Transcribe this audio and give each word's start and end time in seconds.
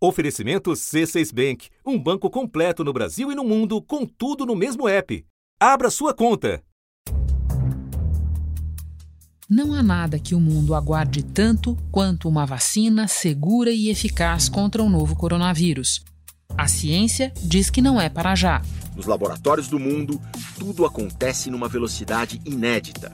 Oferecimento 0.00 0.70
C6 0.70 1.34
Bank, 1.34 1.70
um 1.84 1.98
banco 2.00 2.30
completo 2.30 2.84
no 2.84 2.92
Brasil 2.92 3.32
e 3.32 3.34
no 3.34 3.42
mundo, 3.42 3.82
com 3.82 4.06
tudo 4.06 4.46
no 4.46 4.54
mesmo 4.54 4.88
app. 4.88 5.26
Abra 5.58 5.90
sua 5.90 6.14
conta. 6.14 6.62
Não 9.50 9.74
há 9.74 9.82
nada 9.82 10.20
que 10.20 10.36
o 10.36 10.40
mundo 10.40 10.72
aguarde 10.72 11.24
tanto 11.24 11.76
quanto 11.90 12.28
uma 12.28 12.46
vacina 12.46 13.08
segura 13.08 13.72
e 13.72 13.88
eficaz 13.88 14.48
contra 14.48 14.84
o 14.84 14.88
novo 14.88 15.16
coronavírus. 15.16 16.04
A 16.56 16.68
ciência 16.68 17.32
diz 17.42 17.68
que 17.68 17.82
não 17.82 18.00
é 18.00 18.08
para 18.08 18.36
já. 18.36 18.62
Nos 18.94 19.06
laboratórios 19.06 19.66
do 19.66 19.80
mundo, 19.80 20.20
tudo 20.60 20.86
acontece 20.86 21.50
numa 21.50 21.68
velocidade 21.68 22.40
inédita. 22.44 23.12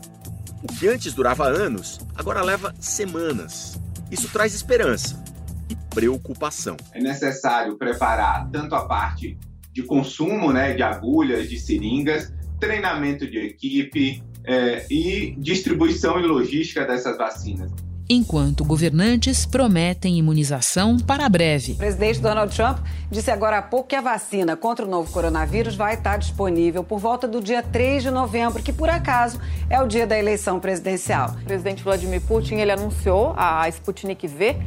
O 0.62 0.66
que 0.66 0.86
antes 0.86 1.14
durava 1.14 1.46
anos, 1.46 1.98
agora 2.14 2.42
leva 2.42 2.74
semanas. 2.78 3.80
Isso 4.10 4.28
traz 4.28 4.54
esperança 4.54 5.23
e 5.68 5.76
preocupação. 5.94 6.76
É 6.92 7.00
necessário 7.00 7.76
preparar 7.76 8.48
tanto 8.50 8.74
a 8.74 8.86
parte 8.86 9.38
de 9.72 9.82
consumo 9.82 10.52
né, 10.52 10.72
de 10.72 10.82
agulhas, 10.82 11.48
de 11.48 11.58
seringas, 11.58 12.32
treinamento 12.60 13.28
de 13.28 13.38
equipe 13.38 14.22
é, 14.44 14.86
e 14.90 15.34
distribuição 15.38 16.20
e 16.20 16.22
logística 16.22 16.84
dessas 16.84 17.16
vacinas. 17.16 17.70
Enquanto 18.08 18.64
governantes 18.64 19.46
prometem 19.46 20.18
imunização 20.18 20.98
para 20.98 21.26
breve. 21.26 21.72
O 21.72 21.76
presidente 21.76 22.20
Donald 22.20 22.54
Trump 22.54 22.78
disse 23.10 23.30
agora 23.30 23.58
há 23.58 23.62
pouco 23.62 23.88
que 23.88 23.96
a 23.96 24.02
vacina 24.02 24.54
contra 24.56 24.84
o 24.84 24.88
novo 24.88 25.10
coronavírus 25.10 25.74
vai 25.74 25.94
estar 25.94 26.18
disponível 26.18 26.84
por 26.84 26.98
volta 26.98 27.26
do 27.26 27.40
dia 27.40 27.62
3 27.62 28.02
de 28.02 28.10
novembro, 28.10 28.62
que 28.62 28.74
por 28.74 28.90
acaso 28.90 29.40
é 29.70 29.80
o 29.80 29.86
dia 29.86 30.06
da 30.06 30.18
eleição 30.18 30.60
presidencial. 30.60 31.30
O 31.30 31.44
presidente 31.44 31.82
Vladimir 31.82 32.20
Putin 32.20 32.56
ele 32.56 32.72
anunciou 32.72 33.32
a 33.38 33.66
Sputnik 33.70 34.28
V 34.28 34.58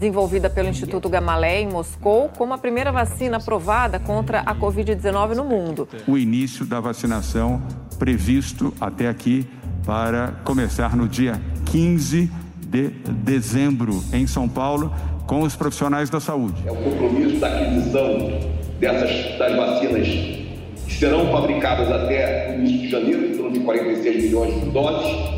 desenvolvida 0.00 0.48
pelo 0.48 0.70
Instituto 0.70 1.10
Gamaleya 1.10 1.60
em 1.60 1.68
Moscou, 1.68 2.30
como 2.38 2.54
a 2.54 2.58
primeira 2.58 2.90
vacina 2.90 3.36
aprovada 3.36 3.98
contra 3.98 4.40
a 4.40 4.54
Covid-19 4.54 5.34
no 5.34 5.44
mundo. 5.44 5.86
O 6.08 6.16
início 6.16 6.64
da 6.64 6.80
vacinação 6.80 7.62
previsto 7.98 8.72
até 8.80 9.08
aqui 9.08 9.46
para 9.84 10.28
começar 10.42 10.96
no 10.96 11.06
dia 11.06 11.38
15 11.66 12.30
de 12.66 12.88
dezembro 12.88 14.02
em 14.10 14.26
São 14.26 14.48
Paulo 14.48 14.90
com 15.26 15.42
os 15.42 15.54
profissionais 15.54 16.08
da 16.08 16.18
saúde. 16.18 16.62
É 16.66 16.72
o 16.72 16.76
compromisso 16.76 17.36
da 17.38 17.48
aquisição 17.48 18.40
dessas 18.80 19.38
das 19.38 19.54
vacinas 19.54 20.08
que 20.08 20.94
serão 20.98 21.30
fabricadas 21.30 21.90
até 21.90 22.56
o 22.56 22.60
início 22.60 22.78
de 22.78 22.88
janeiro, 22.88 23.26
em 23.26 23.36
torno 23.36 23.52
de 23.52 23.60
46 23.60 24.24
milhões 24.24 24.64
de 24.64 24.70
doses, 24.70 25.30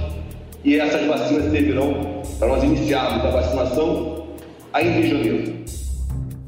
e 0.65 0.79
essas 0.79 1.05
vacinas 1.09 1.51
servirão 1.51 2.23
para 2.39 2.47
nós 2.47 2.63
iniciarmos 2.63 3.25
a 3.25 3.31
vacinação 3.31 4.12
ainda 4.73 4.99
em 4.99 5.09
janeiro. 5.09 5.65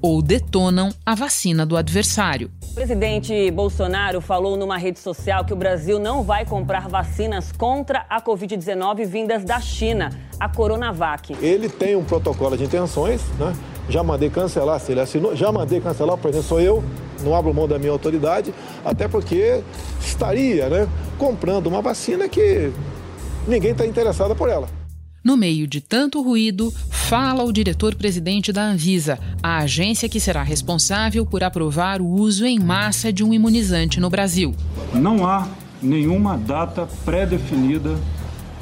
Ou 0.00 0.20
detonam 0.20 0.90
a 1.04 1.14
vacina 1.14 1.64
do 1.64 1.76
adversário. 1.76 2.50
O 2.62 2.74
presidente 2.74 3.50
Bolsonaro 3.50 4.20
falou 4.20 4.56
numa 4.56 4.76
rede 4.76 4.98
social 4.98 5.44
que 5.44 5.52
o 5.52 5.56
Brasil 5.56 5.98
não 5.98 6.22
vai 6.22 6.44
comprar 6.44 6.88
vacinas 6.88 7.52
contra 7.52 8.04
a 8.10 8.20
Covid-19 8.20 9.06
vindas 9.06 9.44
da 9.44 9.60
China, 9.60 10.10
a 10.38 10.48
Coronavac. 10.48 11.34
Ele 11.40 11.68
tem 11.68 11.96
um 11.96 12.04
protocolo 12.04 12.56
de 12.56 12.64
intenções, 12.64 13.22
né? 13.38 13.54
Já 13.88 14.02
mandei 14.02 14.28
cancelar, 14.28 14.80
se 14.80 14.92
ele 14.92 15.00
assinou, 15.00 15.36
já 15.36 15.52
mandei 15.52 15.80
cancelar, 15.80 16.16
por 16.16 16.28
exemplo, 16.30 16.48
sou 16.48 16.60
eu, 16.60 16.82
não 17.22 17.34
abro 17.34 17.54
mão 17.54 17.68
da 17.68 17.78
minha 17.78 17.92
autoridade, 17.92 18.52
até 18.84 19.06
porque 19.06 19.62
estaria 20.00 20.68
né, 20.68 20.88
comprando 21.18 21.66
uma 21.66 21.80
vacina 21.80 22.28
que 22.28 22.72
ninguém 23.46 23.72
está 23.72 23.86
interessado 23.86 24.34
por 24.34 24.48
ela. 24.48 24.66
No 25.24 25.38
meio 25.38 25.66
de 25.66 25.80
tanto 25.80 26.20
ruído, 26.20 26.70
fala 26.90 27.44
o 27.44 27.50
diretor-presidente 27.50 28.52
da 28.52 28.62
Anvisa, 28.62 29.18
a 29.42 29.56
agência 29.60 30.06
que 30.06 30.20
será 30.20 30.42
responsável 30.42 31.24
por 31.24 31.42
aprovar 31.42 32.02
o 32.02 32.06
uso 32.06 32.44
em 32.44 32.58
massa 32.58 33.10
de 33.10 33.24
um 33.24 33.32
imunizante 33.32 33.98
no 33.98 34.10
Brasil. 34.10 34.54
Não 34.92 35.26
há 35.26 35.48
nenhuma 35.80 36.36
data 36.36 36.86
pré-definida 37.06 37.98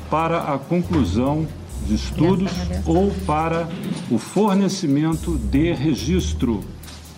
para 0.08 0.54
a 0.54 0.56
conclusão 0.56 1.48
de 1.88 1.96
estudos 1.96 2.52
ou 2.86 3.10
para 3.26 3.68
o 4.08 4.16
fornecimento 4.16 5.36
de 5.36 5.72
registro 5.72 6.62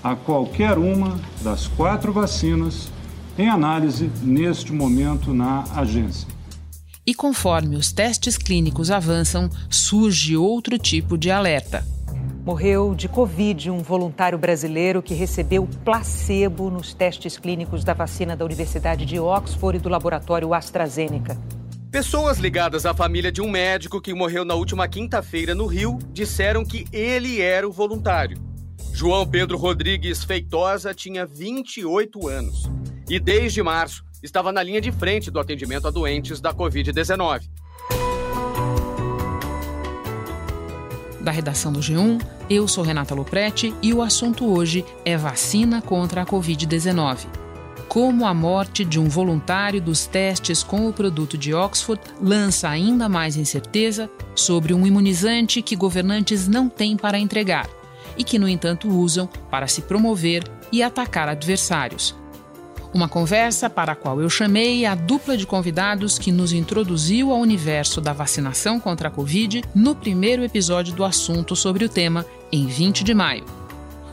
a 0.03 0.16
qualquer 0.16 0.78
uma 0.78 1.21
das 1.43 1.66
quatro 1.66 2.15
vacinas 2.15 2.91
em 3.37 3.50
análise 3.50 4.11
neste 4.22 4.72
momento 4.72 5.34
na 5.34 5.65
agência. 5.76 6.34
E 7.06 7.15
conforme 7.15 7.76
os 7.76 7.92
testes 7.92 8.38
clínicos 8.38 8.91
avançam, 8.91 9.50
surge 9.69 10.38
outro 10.38 10.78
tipo 10.78 11.19
de 11.19 11.31
alerta. 11.31 11.84
Morreu 12.47 12.94
de 12.94 13.09
Covid 13.09 13.70
um 13.70 13.81
voluntário 13.81 14.38
brasileiro 14.38 15.03
que 15.03 15.12
recebeu 15.12 15.69
placebo 15.84 16.70
nos 16.70 16.94
testes 16.94 17.37
clínicos 17.37 17.84
da 17.84 17.93
vacina 17.93 18.34
da 18.34 18.44
Universidade 18.44 19.04
de 19.04 19.19
Oxford 19.19 19.78
e 19.78 19.82
do 19.82 19.91
laboratório 19.91 20.54
AstraZeneca. 20.54 21.38
Pessoas 21.91 22.38
ligadas 22.38 22.87
à 22.87 22.94
família 22.94 23.31
de 23.31 23.43
um 23.43 23.50
médico 23.50 24.00
que 24.00 24.14
morreu 24.14 24.44
na 24.44 24.54
última 24.54 24.88
quinta-feira 24.88 25.54
no 25.54 25.66
Rio 25.66 25.98
disseram 26.10 26.64
que 26.64 26.87
ele 26.91 27.41
era 27.41 27.69
o 27.69 27.72
voluntário. 27.72 28.38
João 28.94 29.26
Pedro 29.26 29.59
Rodrigues 29.59 30.25
Feitosa 30.25 30.94
tinha 30.94 31.26
28 31.26 32.28
anos 32.28 32.70
e, 33.09 33.20
desde 33.20 33.62
março, 33.62 34.04
estava 34.25 34.51
na 34.51 34.62
linha 34.62 34.81
de 34.81 34.91
frente 34.91 35.31
do 35.31 35.39
atendimento 35.39 35.87
a 35.87 35.91
doentes 35.91 36.41
da 36.41 36.53
Covid-19. 36.53 37.43
Da 41.21 41.31
redação 41.31 41.73
do 41.73 41.81
G1, 41.81 42.21
eu 42.49 42.67
sou 42.67 42.83
Renata 42.83 43.15
Loprete 43.15 43.75
e 43.83 43.93
o 43.93 44.03
assunto 44.03 44.47
hoje 44.47 44.85
é 45.05 45.17
vacina 45.17 45.81
contra 45.81 46.23
a 46.23 46.27
Covid-19. 46.27 47.27
Como 47.87 48.27
a 48.27 48.35
morte 48.35 48.85
de 48.85 48.99
um 48.99 49.09
voluntário 49.09 49.81
dos 49.81 50.07
testes 50.07 50.62
com 50.62 50.89
o 50.89 50.93
produto 50.93 51.39
de 51.39 51.55
Oxford 51.55 52.01
lança 52.21 52.69
ainda 52.69 53.09
mais 53.09 53.37
incerteza 53.37 54.11
sobre 54.35 54.75
um 54.75 54.87
imunizante 54.87 55.62
que 55.62 55.77
governantes 55.77 56.49
não 56.49 56.69
têm 56.69 56.97
para 56.97 57.19
entregar 57.19 57.69
e 58.17 58.25
que, 58.25 58.39
no 58.39 58.49
entanto, 58.49 58.89
usam 58.89 59.27
para 59.51 59.67
se 59.67 59.83
promover 59.83 60.45
e 60.73 60.83
atacar 60.83 61.29
adversários. 61.29 62.24
Uma 62.94 63.09
conversa 63.09 63.69
para 63.69 63.91
a 63.91 63.97
qual 63.97 64.21
eu 64.21 64.31
chamei 64.31 64.87
a 64.87 64.94
dupla 64.94 65.37
de 65.37 65.44
convidados 65.44 66.16
que 66.16 66.31
nos 66.31 66.53
introduziu 66.53 67.32
ao 67.32 67.41
universo 67.41 68.00
da 68.00 68.12
vacinação 68.12 68.78
contra 68.78 69.09
a 69.09 69.10
Covid 69.10 69.65
no 69.75 69.97
primeiro 69.97 70.44
episódio 70.44 70.94
do 70.94 71.03
assunto 71.03 71.56
sobre 71.56 71.84
o 71.84 71.88
tema, 71.88 72.25
em 72.53 72.69
20 72.69 73.03
de 73.03 73.12
maio. 73.12 73.44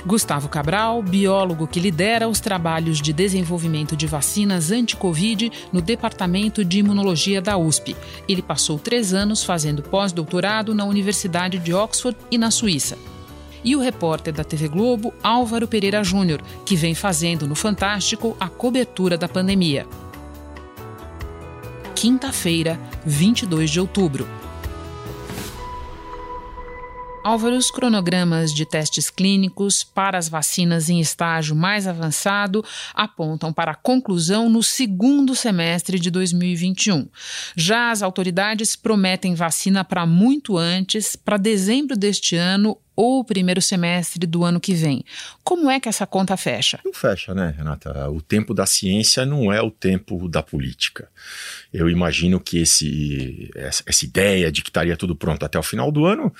Gustavo 0.03 0.49
Cabral, 0.49 1.03
biólogo 1.03 1.67
que 1.67 1.79
lidera 1.79 2.27
os 2.27 2.39
trabalhos 2.39 2.99
de 2.99 3.13
desenvolvimento 3.13 3.95
de 3.95 4.07
vacinas 4.07 4.71
anti-Covid 4.71 5.51
no 5.71 5.79
Departamento 5.79 6.65
de 6.65 6.79
Imunologia 6.79 7.39
da 7.39 7.55
USP. 7.55 7.95
Ele 8.27 8.41
passou 8.41 8.79
três 8.79 9.13
anos 9.13 9.43
fazendo 9.43 9.83
pós-doutorado 9.83 10.73
na 10.73 10.85
Universidade 10.85 11.59
de 11.59 11.71
Oxford 11.71 12.17
e 12.31 12.37
na 12.37 12.49
Suíça 12.49 12.97
e 13.63 13.75
o 13.75 13.79
repórter 13.79 14.33
da 14.33 14.43
TV 14.43 14.67
Globo, 14.67 15.13
Álvaro 15.23 15.67
Pereira 15.67 16.03
Júnior, 16.03 16.41
que 16.65 16.75
vem 16.75 16.95
fazendo 16.95 17.47
no 17.47 17.55
Fantástico 17.55 18.35
a 18.39 18.49
cobertura 18.49 19.17
da 19.17 19.27
pandemia. 19.27 19.85
Quinta-feira, 21.95 22.79
22 23.05 23.69
de 23.69 23.79
outubro. 23.79 24.27
Álvaro, 27.23 27.55
os 27.55 27.69
cronogramas 27.69 28.51
de 28.51 28.65
testes 28.65 29.11
clínicos 29.11 29.83
para 29.83 30.17
as 30.17 30.27
vacinas 30.27 30.89
em 30.89 30.99
estágio 30.99 31.55
mais 31.55 31.85
avançado 31.85 32.65
apontam 32.95 33.53
para 33.53 33.73
a 33.73 33.75
conclusão 33.75 34.49
no 34.49 34.63
segundo 34.63 35.35
semestre 35.35 35.99
de 35.99 36.09
2021. 36.09 37.07
Já 37.55 37.91
as 37.91 38.01
autoridades 38.01 38.75
prometem 38.75 39.35
vacina 39.35 39.85
para 39.85 40.03
muito 40.03 40.57
antes, 40.57 41.15
para 41.15 41.37
dezembro 41.37 41.95
deste 41.95 42.35
ano 42.35 42.75
ou 42.95 43.23
primeiro 43.23 43.61
semestre 43.61 44.25
do 44.25 44.43
ano 44.43 44.59
que 44.59 44.73
vem. 44.73 45.03
Como 45.43 45.69
é 45.69 45.79
que 45.79 45.87
essa 45.87 46.07
conta 46.07 46.35
fecha? 46.35 46.79
Não 46.83 46.93
fecha, 46.93 47.35
né, 47.35 47.53
Renata? 47.55 48.09
O 48.09 48.19
tempo 48.21 48.51
da 48.53 48.65
ciência 48.65 49.27
não 49.27 49.53
é 49.53 49.61
o 49.61 49.69
tempo 49.69 50.27
da 50.27 50.41
política. 50.41 51.07
Eu 51.71 51.87
imagino 51.87 52.39
que 52.39 52.57
esse, 52.57 53.49
essa, 53.55 53.83
essa 53.85 54.05
ideia 54.05 54.51
de 54.51 54.63
que 54.63 54.69
estaria 54.69 54.97
tudo 54.97 55.15
pronto 55.15 55.45
até 55.45 55.57
o 55.57 55.63
final 55.63 55.91
do 55.91 56.05
ano 56.05 56.33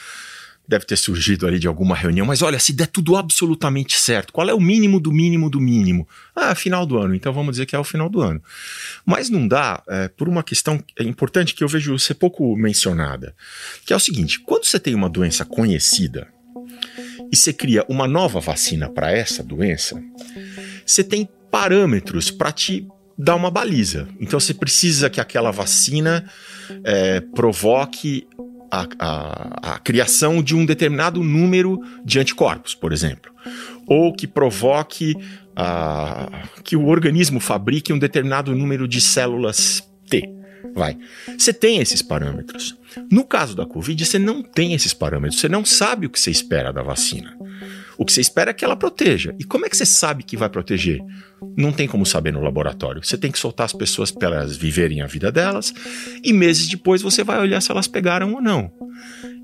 deve 0.71 0.85
ter 0.85 0.95
surgido 0.95 1.45
ali 1.45 1.59
de 1.59 1.67
alguma 1.67 1.93
reunião, 1.93 2.25
mas 2.25 2.41
olha, 2.41 2.57
se 2.57 2.71
der 2.71 2.87
tudo 2.87 3.17
absolutamente 3.17 3.99
certo, 3.99 4.31
qual 4.31 4.49
é 4.49 4.53
o 4.53 4.59
mínimo 4.59 5.01
do 5.01 5.11
mínimo 5.11 5.49
do 5.49 5.59
mínimo? 5.59 6.07
Ah, 6.33 6.55
final 6.55 6.85
do 6.85 6.97
ano, 6.97 7.13
então 7.13 7.33
vamos 7.33 7.51
dizer 7.51 7.65
que 7.65 7.75
é 7.75 7.79
o 7.79 7.83
final 7.83 8.07
do 8.07 8.21
ano. 8.21 8.41
Mas 9.05 9.29
não 9.29 9.45
dá, 9.45 9.83
é, 9.89 10.07
por 10.07 10.29
uma 10.29 10.41
questão 10.41 10.81
importante 10.97 11.53
que 11.53 11.61
eu 11.61 11.67
vejo 11.67 11.99
ser 11.99 12.13
pouco 12.13 12.55
mencionada, 12.55 13.35
que 13.85 13.91
é 13.91 13.95
o 13.97 13.99
seguinte: 13.99 14.39
quando 14.39 14.63
você 14.63 14.79
tem 14.79 14.95
uma 14.95 15.09
doença 15.09 15.43
conhecida 15.43 16.29
e 17.29 17.35
você 17.35 17.51
cria 17.51 17.85
uma 17.89 18.07
nova 18.07 18.39
vacina 18.39 18.87
para 18.87 19.11
essa 19.11 19.43
doença, 19.43 20.01
você 20.85 21.03
tem 21.03 21.27
parâmetros 21.51 22.31
para 22.31 22.53
te 22.53 22.87
dar 23.17 23.35
uma 23.35 23.51
baliza. 23.51 24.07
Então 24.21 24.39
você 24.39 24.53
precisa 24.53 25.09
que 25.09 25.19
aquela 25.19 25.51
vacina 25.51 26.25
é, 26.85 27.19
provoque 27.19 28.25
a, 28.71 28.87
a, 28.97 29.73
a 29.73 29.79
criação 29.79 30.41
de 30.41 30.55
um 30.55 30.65
determinado 30.65 31.21
número 31.21 31.79
de 32.05 32.19
anticorpos, 32.19 32.73
por 32.73 32.93
exemplo, 32.93 33.31
ou 33.85 34.13
que 34.13 34.25
provoque 34.25 35.13
a, 35.55 36.47
que 36.63 36.75
o 36.75 36.87
organismo 36.87 37.39
fabrique 37.39 37.91
um 37.91 37.99
determinado 37.99 38.55
número 38.55 38.87
de 38.87 39.01
células 39.01 39.83
T. 40.09 40.29
Vai. 40.73 40.97
Você 41.37 41.51
tem 41.51 41.79
esses 41.79 42.01
parâmetros. 42.01 42.77
No 43.11 43.25
caso 43.25 43.55
da 43.55 43.65
Covid, 43.65 44.05
você 44.05 44.17
não 44.17 44.41
tem 44.41 44.73
esses 44.73 44.93
parâmetros. 44.93 45.41
Você 45.41 45.49
não 45.49 45.65
sabe 45.65 46.05
o 46.05 46.09
que 46.09 46.19
você 46.19 46.31
espera 46.31 46.71
da 46.71 46.81
vacina. 46.81 47.35
O 48.01 48.05
que 48.05 48.11
você 48.11 48.21
espera 48.21 48.49
é 48.49 48.53
que 48.53 48.65
ela 48.65 48.75
proteja. 48.75 49.35
E 49.37 49.43
como 49.43 49.63
é 49.63 49.69
que 49.69 49.77
você 49.77 49.85
sabe 49.85 50.23
que 50.23 50.35
vai 50.35 50.49
proteger? 50.49 50.99
Não 51.55 51.71
tem 51.71 51.87
como 51.87 52.03
saber 52.03 52.33
no 52.33 52.41
laboratório. 52.41 53.03
Você 53.03 53.15
tem 53.15 53.31
que 53.31 53.37
soltar 53.37 53.65
as 53.65 53.73
pessoas 53.73 54.09
para 54.09 54.37
elas 54.37 54.57
viverem 54.57 55.01
a 55.01 55.05
vida 55.05 55.31
delas 55.31 55.71
e 56.23 56.33
meses 56.33 56.67
depois 56.67 57.03
você 57.03 57.23
vai 57.23 57.39
olhar 57.39 57.61
se 57.61 57.69
elas 57.69 57.87
pegaram 57.87 58.33
ou 58.33 58.41
não. 58.41 58.71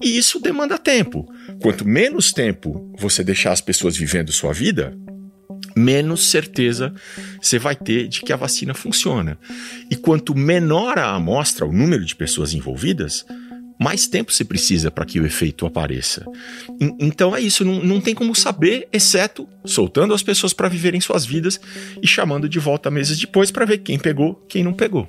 E 0.04 0.18
isso 0.18 0.40
demanda 0.40 0.76
tempo. 0.76 1.32
Quanto 1.62 1.88
menos 1.88 2.34
tempo 2.34 2.92
você 2.98 3.24
deixar 3.24 3.52
as 3.52 3.62
pessoas 3.62 3.96
vivendo 3.96 4.32
sua 4.32 4.54
vida, 4.54 4.98
menos 5.76 6.28
certeza 6.28 6.96
você 7.40 7.60
vai 7.60 7.76
ter 7.76 8.08
de 8.08 8.22
que 8.22 8.34
a 8.34 8.38
vacina 8.38 8.74
funciona. 8.74 9.38
E 9.92 9.96
quanto 9.96 10.34
menor 10.34 10.98
a 10.98 11.12
amostra, 11.12 11.64
o 11.64 11.72
número 11.72 12.04
de 12.04 12.16
pessoas 12.16 12.56
envolvidas, 12.56 13.24
mais 13.80 14.08
tempo 14.08 14.32
se 14.32 14.44
precisa 14.44 14.90
para 14.90 15.06
que 15.06 15.20
o 15.20 15.26
efeito 15.26 15.66
apareça. 15.66 16.26
Então 17.00 17.36
é 17.36 17.42
isso, 17.42 17.64
não, 17.64 17.84
não 17.84 18.02
tem 18.02 18.16
como 18.16 18.36
saber, 18.36 18.88
exceto 18.92 19.48
soltando 19.66 20.14
as 20.14 20.24
pessoas 20.24 20.54
para 20.54 20.68
viverem 20.68 21.00
suas 21.00 21.26
vidas 21.26 21.60
e 22.02 22.08
chamando 22.08 22.50
de 22.50 22.60
volta 22.60 22.90
meses 22.90 23.20
depois 23.20 23.52
para 23.52 23.66
ver 23.66 23.80
quem 23.80 24.00
pegou, 24.00 24.36
quem 24.48 24.64
não 24.64 24.74
pegou. 24.74 25.08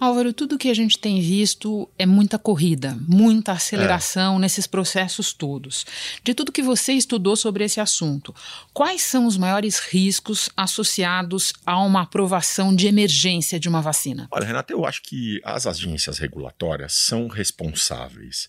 Álvaro, 0.00 0.32
tudo 0.32 0.58
que 0.58 0.70
a 0.70 0.74
gente 0.74 0.96
tem 0.96 1.20
visto 1.20 1.88
é 1.98 2.06
muita 2.06 2.38
corrida, 2.38 2.96
muita 3.00 3.52
aceleração 3.52 4.36
é. 4.36 4.38
nesses 4.40 4.66
processos 4.66 5.32
todos. 5.32 5.84
De 6.22 6.34
tudo 6.34 6.52
que 6.52 6.62
você 6.62 6.92
estudou 6.92 7.34
sobre 7.34 7.64
esse 7.64 7.80
assunto, 7.80 8.32
quais 8.72 9.02
são 9.02 9.26
os 9.26 9.36
maiores 9.36 9.80
riscos 9.80 10.48
associados 10.56 11.52
a 11.66 11.80
uma 11.82 12.02
aprovação 12.02 12.74
de 12.74 12.86
emergência 12.86 13.58
de 13.58 13.68
uma 13.68 13.82
vacina? 13.82 14.28
Olha, 14.30 14.46
Renata, 14.46 14.72
eu 14.72 14.86
acho 14.86 15.02
que 15.02 15.40
as 15.44 15.66
agências 15.66 16.18
regulatórias 16.18 16.92
são 16.92 17.26
responsáveis. 17.26 18.48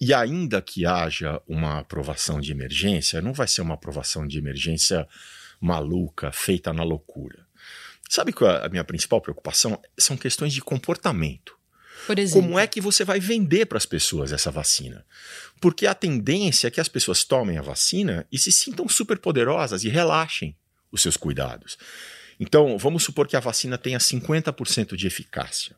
E 0.00 0.14
ainda 0.14 0.62
que 0.62 0.86
haja 0.86 1.40
uma 1.48 1.80
aprovação 1.80 2.40
de 2.40 2.52
emergência, 2.52 3.20
não 3.20 3.32
vai 3.32 3.48
ser 3.48 3.62
uma 3.62 3.74
aprovação 3.74 4.26
de 4.26 4.38
emergência 4.38 5.08
maluca, 5.60 6.30
feita 6.30 6.72
na 6.72 6.82
loucura. 6.82 7.46
Sabe 8.08 8.32
qual 8.32 8.50
é 8.50 8.66
a 8.66 8.68
minha 8.68 8.84
principal 8.84 9.20
preocupação? 9.20 9.80
São 9.98 10.16
questões 10.16 10.52
de 10.52 10.60
comportamento. 10.60 11.56
Por 12.06 12.18
exemplo. 12.18 12.42
Como 12.42 12.58
é 12.58 12.66
que 12.66 12.80
você 12.80 13.04
vai 13.04 13.18
vender 13.18 13.66
para 13.66 13.78
as 13.78 13.86
pessoas 13.86 14.32
essa 14.32 14.50
vacina? 14.50 15.04
Porque 15.60 15.86
a 15.86 15.94
tendência 15.94 16.68
é 16.68 16.70
que 16.70 16.80
as 16.80 16.88
pessoas 16.88 17.24
tomem 17.24 17.56
a 17.56 17.62
vacina 17.62 18.26
e 18.30 18.38
se 18.38 18.52
sintam 18.52 18.88
super 18.88 19.18
poderosas 19.18 19.84
e 19.84 19.88
relaxem 19.88 20.56
os 20.92 21.00
seus 21.00 21.16
cuidados. 21.16 21.78
Então, 22.38 22.76
vamos 22.76 23.04
supor 23.04 23.26
que 23.26 23.36
a 23.36 23.40
vacina 23.40 23.78
tenha 23.78 23.98
50% 23.98 24.96
de 24.96 25.06
eficácia. 25.06 25.76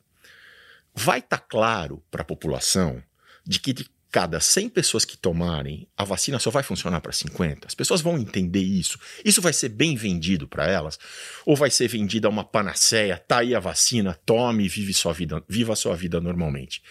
Vai 0.94 1.18
estar 1.18 1.38
tá 1.38 1.44
claro 1.48 2.02
para 2.10 2.22
a 2.22 2.24
população 2.24 3.02
de 3.46 3.60
que 3.60 3.86
cada 4.16 4.40
100 4.40 4.70
pessoas 4.70 5.04
que 5.04 5.14
tomarem, 5.14 5.86
a 5.94 6.02
vacina 6.02 6.38
só 6.38 6.50
vai 6.50 6.62
funcionar 6.62 7.02
para 7.02 7.12
50. 7.12 7.66
As 7.66 7.74
pessoas 7.74 8.00
vão 8.00 8.16
entender 8.16 8.62
isso. 8.62 8.98
Isso 9.22 9.42
vai 9.42 9.52
ser 9.52 9.68
bem 9.68 9.94
vendido 9.94 10.48
para 10.48 10.66
elas? 10.66 10.98
Ou 11.44 11.54
vai 11.54 11.70
ser 11.70 11.86
vendida 11.86 12.26
uma 12.26 12.42
panaceia, 12.42 13.18
tá 13.18 13.40
aí 13.40 13.54
a 13.54 13.60
vacina, 13.60 14.18
tome 14.24 14.64
e 14.64 14.68
vive 14.70 14.94
sua 14.94 15.12
vida, 15.12 15.44
viva 15.46 15.74
a 15.74 15.76
sua 15.76 15.94
vida 15.94 16.18
normalmente? 16.18 16.82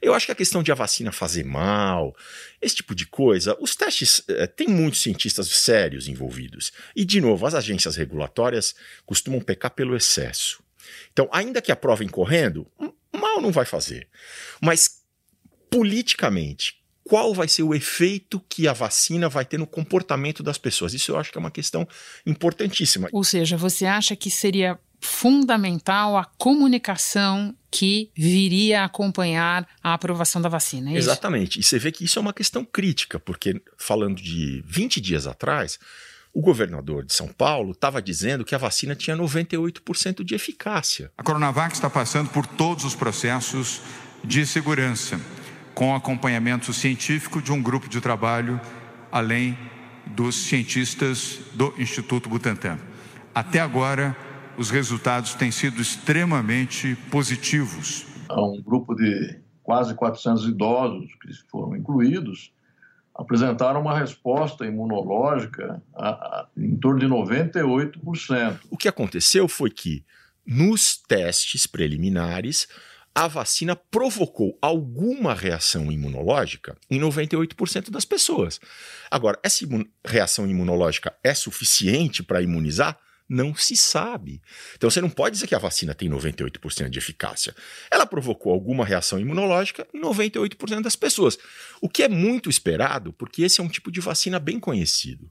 Eu 0.00 0.14
acho 0.14 0.26
que 0.26 0.30
a 0.30 0.36
questão 0.36 0.62
de 0.62 0.70
a 0.70 0.74
vacina 0.76 1.10
fazer 1.10 1.44
mal, 1.44 2.14
esse 2.62 2.76
tipo 2.76 2.94
de 2.94 3.06
coisa, 3.06 3.56
os 3.58 3.74
testes, 3.74 4.22
eh, 4.28 4.46
tem 4.46 4.68
muitos 4.68 5.02
cientistas 5.02 5.48
sérios 5.48 6.06
envolvidos. 6.06 6.70
E, 6.94 7.04
de 7.04 7.20
novo, 7.20 7.44
as 7.44 7.54
agências 7.54 7.96
regulatórias 7.96 8.76
costumam 9.04 9.40
pecar 9.40 9.72
pelo 9.72 9.96
excesso. 9.96 10.62
Então, 11.12 11.28
ainda 11.32 11.60
que 11.60 11.72
aprovem 11.72 12.06
correndo, 12.06 12.70
mal 13.12 13.40
não 13.40 13.50
vai 13.50 13.64
fazer. 13.64 14.06
Mas 14.60 14.97
politicamente, 15.70 16.78
qual 17.08 17.32
vai 17.32 17.48
ser 17.48 17.62
o 17.62 17.74
efeito 17.74 18.40
que 18.48 18.68
a 18.68 18.72
vacina 18.74 19.28
vai 19.28 19.44
ter 19.44 19.58
no 19.58 19.66
comportamento 19.66 20.42
das 20.42 20.58
pessoas? 20.58 20.92
Isso 20.92 21.12
eu 21.12 21.18
acho 21.18 21.32
que 21.32 21.38
é 21.38 21.40
uma 21.40 21.50
questão 21.50 21.88
importantíssima. 22.26 23.08
Ou 23.12 23.24
seja, 23.24 23.56
você 23.56 23.86
acha 23.86 24.14
que 24.14 24.30
seria 24.30 24.78
fundamental 25.00 26.16
a 26.16 26.24
comunicação 26.36 27.54
que 27.70 28.10
viria 28.14 28.82
a 28.82 28.84
acompanhar 28.84 29.66
a 29.82 29.94
aprovação 29.94 30.42
da 30.42 30.48
vacina. 30.48 30.92
É 30.92 30.96
Exatamente. 30.96 31.60
Isso? 31.60 31.60
E 31.60 31.70
você 31.70 31.78
vê 31.78 31.92
que 31.92 32.04
isso 32.04 32.18
é 32.18 32.22
uma 32.22 32.32
questão 32.32 32.64
crítica, 32.64 33.18
porque 33.18 33.60
falando 33.78 34.20
de 34.20 34.62
20 34.66 35.00
dias 35.00 35.26
atrás, 35.26 35.78
o 36.34 36.42
governador 36.42 37.04
de 37.04 37.14
São 37.14 37.28
Paulo 37.28 37.72
estava 37.72 38.02
dizendo 38.02 38.44
que 38.44 38.54
a 38.54 38.58
vacina 38.58 38.94
tinha 38.94 39.16
98% 39.16 40.22
de 40.22 40.34
eficácia. 40.34 41.10
A 41.16 41.22
Coronavac 41.22 41.74
está 41.74 41.88
passando 41.88 42.28
por 42.30 42.46
todos 42.46 42.84
os 42.84 42.94
processos 42.94 43.80
de 44.24 44.44
segurança 44.44 45.18
com 45.78 45.94
acompanhamento 45.94 46.72
científico 46.72 47.40
de 47.40 47.52
um 47.52 47.62
grupo 47.62 47.88
de 47.88 48.00
trabalho, 48.00 48.60
além 49.12 49.56
dos 50.08 50.34
cientistas 50.34 51.38
do 51.54 51.72
Instituto 51.78 52.28
Butantan. 52.28 52.80
Até 53.32 53.60
agora, 53.60 54.16
os 54.56 54.70
resultados 54.70 55.34
têm 55.34 55.52
sido 55.52 55.80
extremamente 55.80 56.96
positivos. 57.12 58.04
Há 58.28 58.44
um 58.44 58.60
grupo 58.60 58.92
de 58.92 59.38
quase 59.62 59.94
400 59.94 60.48
idosos 60.48 61.14
que 61.22 61.32
foram 61.48 61.76
incluídos 61.76 62.52
apresentaram 63.14 63.80
uma 63.80 63.96
resposta 63.96 64.66
imunológica 64.66 65.80
a, 65.94 66.08
a, 66.08 66.46
em 66.56 66.74
torno 66.74 66.98
de 66.98 67.06
98%. 67.06 68.58
O 68.68 68.76
que 68.76 68.88
aconteceu 68.88 69.46
foi 69.46 69.70
que, 69.70 70.04
nos 70.44 70.96
testes 70.96 71.68
preliminares, 71.68 72.66
a 73.18 73.26
vacina 73.26 73.74
provocou 73.74 74.56
alguma 74.62 75.34
reação 75.34 75.90
imunológica 75.90 76.76
em 76.88 77.00
98% 77.00 77.90
das 77.90 78.04
pessoas. 78.04 78.60
Agora, 79.10 79.36
essa 79.42 79.64
imun 79.64 79.84
reação 80.06 80.48
imunológica 80.48 81.12
é 81.24 81.34
suficiente 81.34 82.22
para 82.22 82.40
imunizar? 82.40 82.96
Não 83.28 83.54
se 83.54 83.76
sabe. 83.76 84.40
Então 84.74 84.90
você 84.90 85.00
não 85.00 85.10
pode 85.10 85.34
dizer 85.34 85.46
que 85.46 85.54
a 85.54 85.58
vacina 85.58 85.94
tem 85.94 86.08
98% 86.08 86.88
de 86.88 86.98
eficácia. 86.98 87.54
Ela 87.90 88.06
provocou 88.06 88.52
alguma 88.52 88.86
reação 88.86 89.20
imunológica 89.20 89.86
em 89.92 90.00
98% 90.00 90.80
das 90.80 90.96
pessoas. 90.96 91.38
O 91.80 91.88
que 91.88 92.02
é 92.02 92.08
muito 92.08 92.48
esperado, 92.48 93.12
porque 93.12 93.42
esse 93.42 93.60
é 93.60 93.64
um 93.64 93.68
tipo 93.68 93.90
de 93.90 94.00
vacina 94.00 94.38
bem 94.38 94.58
conhecido. 94.58 95.30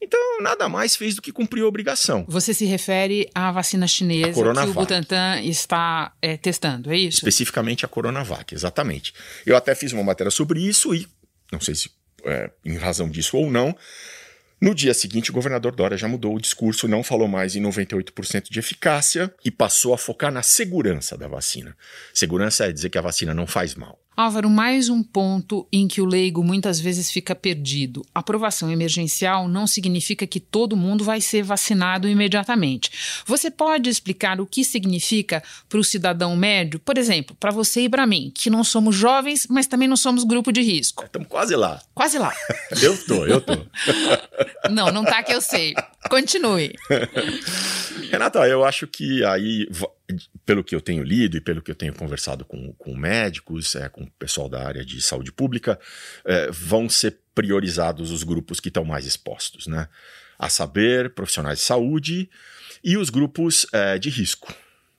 Então, 0.00 0.20
nada 0.40 0.68
mais 0.68 0.96
fez 0.96 1.14
do 1.14 1.22
que 1.22 1.32
cumprir 1.32 1.62
a 1.62 1.66
obrigação. 1.66 2.24
Você 2.28 2.54
se 2.54 2.64
refere 2.64 3.28
à 3.34 3.52
vacina 3.52 3.86
chinesa 3.86 4.32
que 4.32 4.70
o 4.70 4.74
Butantan 4.74 5.40
está 5.42 6.14
é, 6.20 6.36
testando, 6.36 6.92
é 6.92 6.96
isso? 6.96 7.18
Especificamente 7.18 7.84
a 7.84 7.88
Coronavac, 7.88 8.54
exatamente. 8.54 9.12
Eu 9.44 9.56
até 9.56 9.74
fiz 9.74 9.92
uma 9.92 10.02
matéria 10.02 10.30
sobre 10.30 10.60
isso 10.60 10.94
e, 10.94 11.06
não 11.52 11.60
sei 11.60 11.74
se 11.74 11.90
é, 12.24 12.50
em 12.64 12.76
razão 12.76 13.08
disso 13.08 13.36
ou 13.36 13.50
não, 13.50 13.76
no 14.60 14.74
dia 14.74 14.94
seguinte, 14.94 15.30
o 15.30 15.34
governador 15.34 15.74
Dória 15.74 15.96
já 15.96 16.08
mudou 16.08 16.34
o 16.34 16.40
discurso, 16.40 16.88
não 16.88 17.02
falou 17.02 17.28
mais 17.28 17.56
em 17.56 17.62
98% 17.62 18.50
de 18.50 18.58
eficácia 18.58 19.32
e 19.44 19.50
passou 19.50 19.92
a 19.92 19.98
focar 19.98 20.32
na 20.32 20.42
segurança 20.42 21.18
da 21.18 21.28
vacina. 21.28 21.76
Segurança 22.12 22.66
é 22.66 22.72
dizer 22.72 22.88
que 22.88 22.98
a 22.98 23.02
vacina 23.02 23.34
não 23.34 23.46
faz 23.46 23.74
mal. 23.74 24.03
Álvaro, 24.16 24.48
mais 24.48 24.88
um 24.88 25.02
ponto 25.02 25.66
em 25.72 25.88
que 25.88 26.00
o 26.00 26.04
leigo 26.04 26.44
muitas 26.44 26.78
vezes 26.78 27.10
fica 27.10 27.34
perdido. 27.34 28.06
Aprovação 28.14 28.70
emergencial 28.70 29.48
não 29.48 29.66
significa 29.66 30.24
que 30.24 30.38
todo 30.38 30.76
mundo 30.76 31.02
vai 31.02 31.20
ser 31.20 31.42
vacinado 31.42 32.08
imediatamente. 32.08 33.22
Você 33.26 33.50
pode 33.50 33.90
explicar 33.90 34.40
o 34.40 34.46
que 34.46 34.64
significa 34.64 35.42
para 35.68 35.80
o 35.80 35.84
cidadão 35.84 36.36
médio? 36.36 36.78
Por 36.78 36.96
exemplo, 36.96 37.36
para 37.40 37.50
você 37.50 37.82
e 37.82 37.88
para 37.88 38.06
mim, 38.06 38.30
que 38.32 38.48
não 38.48 38.62
somos 38.62 38.94
jovens, 38.94 39.48
mas 39.50 39.66
também 39.66 39.88
não 39.88 39.96
somos 39.96 40.22
grupo 40.22 40.52
de 40.52 40.62
risco. 40.62 41.04
Estamos 41.04 41.26
quase 41.26 41.56
lá. 41.56 41.82
Quase 41.92 42.16
lá. 42.16 42.32
eu 42.80 42.96
tô, 43.06 43.26
eu 43.26 43.40
tô. 43.40 43.54
não, 44.70 44.92
não 44.92 45.04
tá 45.04 45.24
que 45.24 45.32
eu 45.32 45.40
sei. 45.40 45.74
Continue. 46.08 46.72
Renata, 48.12 48.46
eu 48.46 48.64
acho 48.64 48.86
que 48.86 49.24
aí 49.24 49.66
pelo 50.44 50.62
que 50.62 50.74
eu 50.74 50.80
tenho 50.80 51.02
lido 51.02 51.36
e 51.36 51.40
pelo 51.40 51.62
que 51.62 51.70
eu 51.70 51.74
tenho 51.74 51.94
conversado 51.94 52.44
com, 52.44 52.72
com 52.74 52.94
médicos, 52.94 53.74
é, 53.74 53.88
com 53.88 54.02
o 54.02 54.10
pessoal 54.12 54.48
da 54.48 54.66
área 54.66 54.84
de 54.84 55.00
saúde 55.00 55.32
pública, 55.32 55.78
é, 56.24 56.50
vão 56.50 56.88
ser 56.88 57.18
priorizados 57.34 58.10
os 58.10 58.22
grupos 58.22 58.60
que 58.60 58.68
estão 58.68 58.84
mais 58.84 59.06
expostos, 59.06 59.66
né? 59.66 59.88
A 60.38 60.48
saber, 60.48 61.14
profissionais 61.14 61.58
de 61.58 61.64
saúde 61.64 62.28
e 62.82 62.96
os 62.96 63.08
grupos 63.08 63.66
é, 63.72 63.98
de 63.98 64.10
risco, 64.10 64.52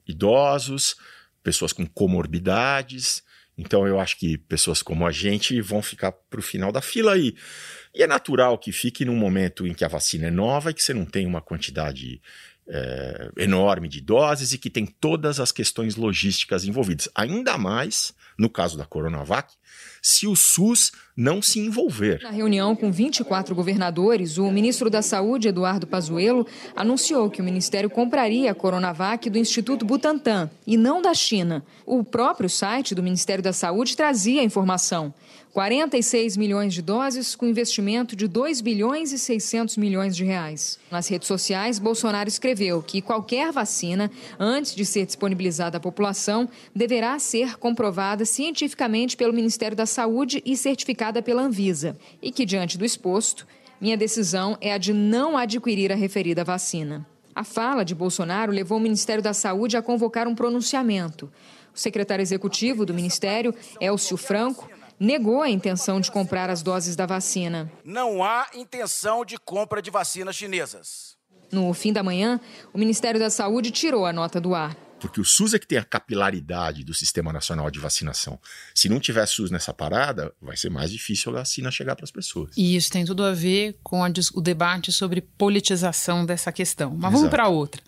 idosos, 0.07 0.95
pessoas 1.43 1.71
com 1.71 1.85
comorbidades. 1.85 3.23
Então 3.57 3.87
eu 3.87 3.99
acho 3.99 4.17
que 4.17 4.37
pessoas 4.37 4.81
como 4.81 5.05
a 5.05 5.11
gente 5.11 5.61
vão 5.61 5.81
ficar 5.81 6.11
para 6.11 6.39
o 6.39 6.43
final 6.43 6.71
da 6.71 6.81
fila 6.81 7.13
aí. 7.13 7.35
E 7.93 8.03
é 8.03 8.07
natural 8.07 8.57
que 8.57 8.71
fique 8.71 9.05
num 9.05 9.15
momento 9.15 9.67
em 9.67 9.73
que 9.73 9.85
a 9.85 9.87
vacina 9.87 10.27
é 10.27 10.31
nova 10.31 10.71
e 10.71 10.73
que 10.73 10.83
você 10.83 10.93
não 10.93 11.05
tem 11.05 11.25
uma 11.25 11.41
quantidade 11.41 12.21
é, 12.67 13.31
enorme 13.38 13.88
de 13.88 14.01
doses 14.01 14.53
e 14.53 14.57
que 14.57 14.69
tem 14.69 14.86
todas 14.86 15.39
as 15.39 15.51
questões 15.51 15.95
logísticas 15.95 16.65
envolvidas. 16.65 17.10
Ainda 17.15 17.57
mais 17.57 18.13
no 18.38 18.50
caso 18.50 18.77
da 18.77 18.86
Coronavac, 18.86 19.53
se 20.01 20.27
o 20.27 20.36
SUS 20.36 20.91
não 21.15 21.41
se 21.41 21.60
envolver. 21.60 22.19
Na 22.22 22.29
reunião 22.29 22.75
com 22.75 22.91
24 22.91 23.55
governadores, 23.55 24.38
o 24.38 24.51
ministro 24.51 24.89
da 24.89 25.01
Saúde, 25.01 25.48
Eduardo 25.48 25.88
Pazuello, 25.88 26.45
anunciou 26.75 27.29
que 27.29 27.41
o 27.41 27.43
ministério 27.43 27.89
compraria 27.89 28.51
a 28.51 28.55
Coronavac 28.55 29.29
do 29.29 29.38
Instituto 29.38 29.86
Butantan 29.86 30.50
e 30.67 30.75
não 30.75 31.01
da 31.01 31.13
China. 31.13 31.63
O 31.86 32.03
próprio 32.03 32.50
site 32.50 32.93
do 32.93 33.01
Ministério 33.01 33.43
da 33.43 33.53
Saúde 33.53 33.95
trazia 33.95 34.41
a 34.41 34.43
informação. 34.43 35.13
46 35.53 36.36
milhões 36.36 36.74
de 36.74 36.81
doses 36.81 37.34
com 37.34 37.45
investimento 37.45 38.13
de 38.13 38.27
2 38.27 38.60
bilhões 38.60 39.13
e 39.13 39.17
600 39.17 39.77
milhões 39.77 40.13
de 40.13 40.25
reais. 40.25 40.77
Nas 40.91 41.07
redes 41.07 41.29
sociais, 41.29 41.79
Bolsonaro 41.79 42.27
escreveu 42.27 42.84
que 42.84 43.01
qualquer 43.01 43.53
vacina, 43.53 44.12
antes 44.38 44.75
de 44.75 44.86
ser 44.86 45.05
disponibilizada 45.05 45.77
à 45.77 45.79
população, 45.79 46.50
deverá 46.75 47.17
ser 47.19 47.57
comprovada 47.57 48.25
cientificamente 48.25 49.15
pelo 49.15 49.31
Ministério 49.31 49.77
da 49.77 49.86
Saúde 49.86 50.43
e 50.45 50.57
certificada 50.57 51.04
pela 51.21 51.41
Anvisa. 51.41 51.97
E 52.21 52.31
que, 52.31 52.45
diante 52.45 52.77
do 52.77 52.85
exposto, 52.85 53.47
minha 53.79 53.97
decisão 53.97 54.57
é 54.62 54.74
a 54.74 54.77
de 54.77 54.93
não 54.93 55.38
adquirir 55.38 55.91
a 55.91 55.95
referida 55.95 56.43
vacina. 56.43 57.05
A 57.33 57.43
fala 57.43 57.83
de 57.83 57.93
Bolsonaro 57.93 58.51
levou 58.51 58.77
o 58.77 58.81
Ministério 58.81 59.21
da 59.21 59.33
Saúde 59.33 59.75
a 59.75 59.81
convocar 59.81 60.27
um 60.27 60.35
pronunciamento. 60.35 61.31
O 61.74 61.79
secretário 61.79 62.24
executivo 62.24 62.85
do 62.85 62.93
Ministério, 62.93 63.53
Elcio 63.81 64.15
Franco, 64.15 64.69
negou 64.97 65.41
a 65.41 65.50
intenção 65.50 66.00
de 66.00 66.09
comprar 66.09 66.50
as 66.50 66.63
doses 66.63 66.95
da 66.95 67.05
vacina. 67.05 67.69
Não 67.83 68.24
há 68.24 68.47
intenção 68.55 69.25
de 69.25 69.38
compra 69.38 69.81
de 69.81 69.91
vacinas 69.91 70.35
chinesas. 70.35 71.17
No 71.51 71.74
fim 71.74 71.91
da 71.91 72.01
manhã, 72.01 72.39
o 72.74 72.77
Ministério 72.77 73.19
da 73.19 73.29
Saúde 73.29 73.71
tirou 73.71 74.05
a 74.05 74.13
nota 74.13 74.39
do 74.39 74.55
ar 74.55 74.75
porque 75.05 75.21
o 75.21 75.25
SUS 75.25 75.53
é 75.53 75.59
que 75.59 75.67
tem 75.67 75.77
a 75.77 75.83
capilaridade 75.83 76.83
do 76.83 76.91
Sistema 76.91 77.31
Nacional 77.31 77.69
de 77.69 77.77
Vacinação. 77.77 78.39
Se 78.74 78.89
não 78.89 79.00
tiver 79.00 79.24
SUS 79.27 79.51
nessa 79.51 79.71
parada, 79.71 80.33
vai 80.41 80.57
ser 80.57 80.71
mais 80.71 80.89
difícil 80.89 81.31
a 81.31 81.41
vacina 81.41 81.69
chegar 81.69 81.95
para 81.95 82.05
as 82.05 82.09
pessoas. 82.09 82.50
E 82.57 82.75
isso 82.75 82.89
tem 82.89 83.05
tudo 83.05 83.24
a 83.24 83.31
ver 83.31 83.77
com 83.83 84.03
a, 84.03 84.12
o 84.33 84.41
debate 84.41 84.91
sobre 84.91 85.21
politização 85.21 86.25
dessa 86.25 86.51
questão. 86.51 86.95
Mas 86.97 87.12
vamos 87.12 87.29
para 87.29 87.47
outra. 87.47 87.83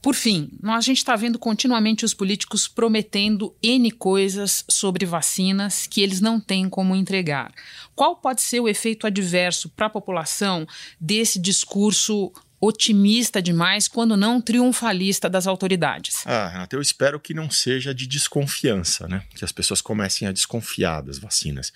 Por 0.00 0.14
fim, 0.14 0.50
a 0.62 0.80
gente 0.80 0.96
está 0.96 1.14
vendo 1.14 1.38
continuamente 1.38 2.06
os 2.06 2.14
políticos 2.14 2.66
prometendo 2.66 3.54
N 3.62 3.90
coisas 3.90 4.64
sobre 4.66 5.04
vacinas 5.04 5.86
que 5.86 6.00
eles 6.00 6.22
não 6.22 6.40
têm 6.40 6.70
como 6.70 6.96
entregar. 6.96 7.52
Qual 7.94 8.16
pode 8.16 8.40
ser 8.40 8.60
o 8.60 8.68
efeito 8.68 9.06
adverso 9.06 9.68
para 9.68 9.88
a 9.88 9.90
população 9.90 10.66
desse 10.98 11.38
discurso 11.38 12.32
otimista 12.64 13.42
demais, 13.42 13.88
quando 13.88 14.16
não 14.16 14.40
triunfalista 14.40 15.28
das 15.28 15.48
autoridades. 15.48 16.24
Ah, 16.24 16.46
Renata, 16.46 16.76
eu 16.76 16.80
espero 16.80 17.18
que 17.18 17.34
não 17.34 17.50
seja 17.50 17.92
de 17.92 18.06
desconfiança, 18.06 19.08
né? 19.08 19.24
Que 19.34 19.44
as 19.44 19.50
pessoas 19.50 19.80
comecem 19.80 20.28
a 20.28 20.32
desconfiar 20.32 21.02
das 21.02 21.18
vacinas. 21.18 21.72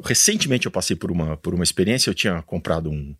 Recentemente 0.00 0.66
eu 0.66 0.70
passei 0.70 0.94
por 0.94 1.10
uma, 1.10 1.36
por 1.36 1.54
uma 1.54 1.64
experiência, 1.64 2.08
eu 2.08 2.14
tinha 2.14 2.40
comprado 2.42 2.88
um, 2.88 3.16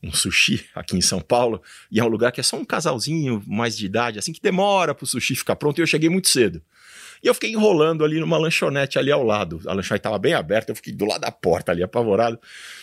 um 0.00 0.12
sushi 0.12 0.64
aqui 0.76 0.96
em 0.96 1.00
São 1.00 1.20
Paulo, 1.20 1.60
e 1.90 1.98
é 1.98 2.04
um 2.04 2.08
lugar 2.08 2.30
que 2.30 2.38
é 2.38 2.44
só 2.44 2.56
um 2.56 2.64
casalzinho 2.64 3.42
mais 3.48 3.76
de 3.76 3.84
idade, 3.84 4.20
assim, 4.20 4.32
que 4.32 4.40
demora 4.40 4.94
para 4.94 5.02
o 5.02 5.08
sushi 5.08 5.34
ficar 5.34 5.56
pronto, 5.56 5.80
e 5.80 5.82
eu 5.82 5.86
cheguei 5.88 6.08
muito 6.08 6.28
cedo. 6.28 6.62
E 7.20 7.26
eu 7.26 7.34
fiquei 7.34 7.50
enrolando 7.50 8.04
ali 8.04 8.20
numa 8.20 8.36
lanchonete 8.36 8.98
ali 8.98 9.10
ao 9.10 9.24
lado. 9.24 9.60
A 9.66 9.72
lanchonete 9.72 10.00
estava 10.00 10.18
bem 10.18 10.34
aberta, 10.34 10.70
eu 10.70 10.76
fiquei 10.76 10.92
do 10.92 11.06
lado 11.06 11.22
da 11.22 11.32
porta 11.32 11.72
ali, 11.72 11.82
apavorado. 11.82 12.38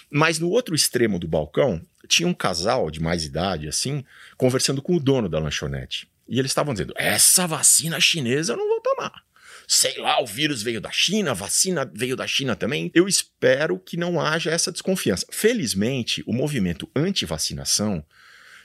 Mas 0.10 0.40
no 0.40 0.50
outro 0.50 0.74
extremo 0.74 1.20
do 1.20 1.28
balcão, 1.28 1.80
tinha 2.12 2.28
um 2.28 2.34
casal 2.34 2.92
de 2.92 3.02
mais 3.02 3.24
idade, 3.24 3.68
assim, 3.68 4.04
conversando 4.38 4.82
com 4.82 4.96
o 4.96 5.00
dono 5.00 5.30
da 5.30 5.40
lanchonete. 5.40 6.10
E 6.28 6.38
eles 6.38 6.52
estavam 6.52 6.74
dizendo: 6.74 6.94
essa 6.98 7.48
vacina 7.48 8.00
chinesa 8.00 8.54
eu 8.54 8.58
não 8.58 8.68
vou 8.68 8.82
tomar. 8.82 9.24
Sei 9.68 9.98
lá, 9.98 10.22
o 10.22 10.26
vírus 10.26 10.62
veio 10.62 10.82
da 10.82 10.92
China, 10.92 11.32
a 11.32 11.34
vacina 11.34 11.90
veio 11.94 12.16
da 12.16 12.28
China 12.28 12.56
também. 12.58 12.92
Eu 12.94 13.08
espero 13.08 13.80
que 13.80 13.96
não 13.96 14.20
haja 14.20 14.52
essa 14.52 14.72
desconfiança. 14.72 15.26
Felizmente, 15.32 16.22
o 16.28 16.34
movimento 16.34 16.90
anti-vacinação 16.94 18.06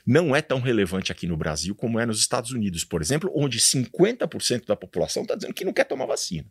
não 0.05 0.35
é 0.35 0.41
tão 0.41 0.59
relevante 0.59 1.11
aqui 1.11 1.25
no 1.25 1.37
Brasil 1.37 1.73
como 1.73 1.99
é 1.99 2.05
nos 2.05 2.19
Estados 2.19 2.51
Unidos, 2.51 2.83
por 2.83 3.01
exemplo, 3.01 3.31
onde 3.33 3.59
50% 3.59 4.65
da 4.65 4.75
população 4.75 5.23
está 5.23 5.35
dizendo 5.35 5.53
que 5.53 5.63
não 5.63 5.73
quer 5.73 5.85
tomar 5.85 6.05
vacina. 6.05 6.45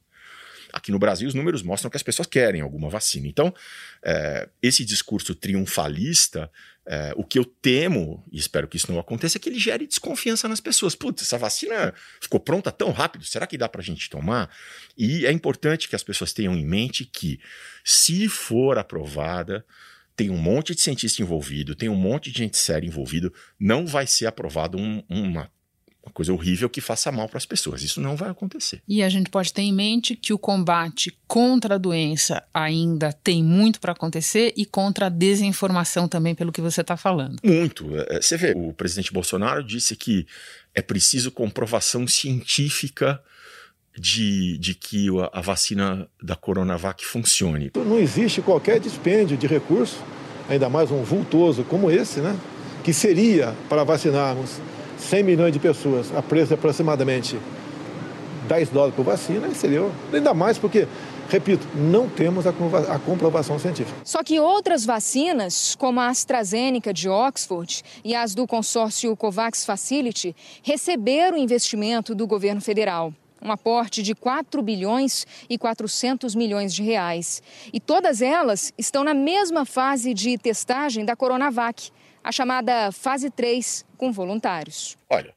Aqui 0.73 0.91
no 0.91 0.99
Brasil, 0.99 1.29
os 1.29 1.35
números 1.35 1.63
mostram 1.63 1.91
que 1.91 1.97
as 1.97 2.03
pessoas 2.03 2.27
querem 2.27 2.61
alguma 2.61 2.89
vacina. 2.89 3.27
Então, 3.27 3.55
é, 4.03 4.49
esse 4.63 4.85
discurso 4.85 5.35
triunfalista, 5.35 6.51
é, 6.87 7.13
o 7.17 7.25
que 7.25 7.39
eu 7.39 7.45
temo, 7.45 8.25
e 8.31 8.39
espero 8.39 8.69
que 8.69 8.77
isso 8.77 8.91
não 8.91 9.01
aconteça, 9.01 9.39
é 9.39 9.41
que 9.41 9.49
ele 9.49 9.59
gere 9.59 9.87
desconfiança 9.87 10.49
nas 10.49 10.61
pessoas. 10.61 10.95
Putz, 10.95 11.23
essa 11.23 11.39
vacina 11.39 11.93
ficou 12.21 12.39
pronta 12.39 12.71
tão 12.71 12.91
rápido, 12.91 13.25
será 13.25 13.47
que 13.47 13.59
dá 13.59 13.69
para 13.69 13.81
a 13.81 13.85
gente 13.85 14.09
tomar? 14.09 14.51
E 14.97 15.27
é 15.27 15.33
importante 15.33 15.89
que 15.89 15.97
as 15.97 16.03
pessoas 16.03 16.33
tenham 16.33 16.55
em 16.57 16.65
mente 16.65 17.05
que, 17.05 17.41
se 17.85 18.29
for 18.29 18.79
aprovada, 18.79 19.65
tem 20.15 20.31
um 20.31 20.39
monte 20.39 20.75
de 20.75 20.81
cientista 20.81 21.21
envolvido, 21.21 21.75
tem 21.75 21.89
um 21.89 21.95
monte 21.97 22.31
de 22.31 22.39
gente 22.39 22.57
séria 22.57 22.87
envolvido, 22.87 23.33
não 23.59 23.87
vai 23.87 24.07
ser 24.07 24.27
aprovado 24.27 24.79
um, 24.79 25.03
uma 25.09 25.51
uma 26.07 26.13
coisa 26.13 26.33
horrível 26.33 26.71
que 26.71 26.81
faça 26.81 27.11
mal 27.11 27.29
para 27.29 27.39
as 27.39 27.45
pessoas. 27.45 27.83
Isso 27.83 28.01
não 28.01 28.17
vai 28.17 28.31
acontecer. 28.31 28.81
E 28.87 29.03
a 29.03 29.09
gente 29.09 29.29
pode 29.29 29.53
ter 29.53 29.63
em 29.63 29.73
mente 29.73 30.15
que 30.15 30.33
o 30.33 30.39
combate 30.39 31.19
contra 31.27 31.75
a 31.75 31.79
doença 31.79 32.43
ainda 32.55 33.13
tem 33.13 33.43
muito 33.43 33.81
para 33.81 33.93
acontecer 33.93 34.55
e 34.57 34.65
contra 34.65 35.07
a 35.07 35.09
desinformação 35.09 36.07
também, 36.07 36.35
pelo 36.35 36.53
que 36.53 36.61
você 36.61 36.81
está 36.81 36.97
falando. 36.97 37.39
Muito. 37.43 37.91
É, 38.09 38.21
você 38.23 38.37
vê, 38.37 38.55
o 38.57 38.73
presidente 38.73 39.13
Bolsonaro 39.13 39.65
disse 39.65 39.97
que 39.97 40.27
é 40.75 40.81
preciso 40.81 41.31
comprovação 41.33 42.07
científica 42.07 43.21
de, 43.99 44.59
de 44.59 44.75
que 44.75 45.09
a 45.33 45.41
vacina 45.41 46.09
da 46.23 46.37
Coronavac 46.37 47.05
funcione. 47.05 47.73
Não 47.75 47.99
existe 47.99 48.43
qualquer 48.43 48.79
dispêndio 48.79 49.37
de 49.37 49.47
recurso, 49.47 49.99
ainda 50.49 50.69
mais 50.69 50.91
um 50.91 51.03
vultoso 51.03 51.65
como 51.65 51.91
esse, 51.91 52.21
né? 52.21 52.39
Que 52.85 52.93
seria 52.93 53.55
para 53.69 53.83
vacinarmos 53.83 54.61
100 54.99 55.23
milhões 55.23 55.53
de 55.53 55.59
pessoas 55.59 56.15
a 56.15 56.23
preço 56.23 56.49
de 56.49 56.55
aproximadamente 56.55 57.39
10 58.49 58.69
dólares 58.71 58.95
por 58.95 59.05
vacina, 59.05 59.51
seria 59.55 59.89
ainda 60.13 60.33
mais 60.33 60.59
porque 60.59 60.87
Repito, 61.29 61.67
não 61.75 62.09
temos 62.09 62.47
a, 62.47 62.53
comprovação 63.01 63.59
científica. 63.59 63.99
Só 64.05 64.23
que 64.23 64.39
outras 64.39 64.85
vacinas, 64.85 65.75
como 65.75 65.99
a 65.99 66.09
AstraZeneca 66.09 66.93
de 66.93 67.09
Oxford 67.09 67.83
e 68.05 68.15
as 68.15 68.35
do 68.35 68.47
consórcio 68.47 69.17
COVAX 69.17 69.65
Facility, 69.65 70.37
receberam 70.63 71.37
investimento 71.37 72.15
do 72.15 72.27
governo 72.27 72.61
federal. 72.61 73.13
Um 73.43 73.51
aporte 73.51 74.03
de 74.03 74.15
4 74.15 74.63
bilhões 74.63 75.27
e 75.51 75.59
400 75.59 76.35
milhões 76.35 76.73
de 76.73 76.83
reais. 76.83 77.43
E 77.73 77.81
todas 77.81 78.23
elas 78.23 78.73
estão 78.79 79.03
na 79.03 79.13
mesma 79.13 79.65
fase 79.65 80.15
de 80.15 80.39
testagem 80.39 81.05
da 81.05 81.17
Coronavac, 81.17 81.91
a 82.27 82.33
chamada 82.33 82.91
fase 82.91 83.31
3 83.31 83.85
com 83.97 84.11
voluntários. 84.11 84.99
Olha, 85.09 85.33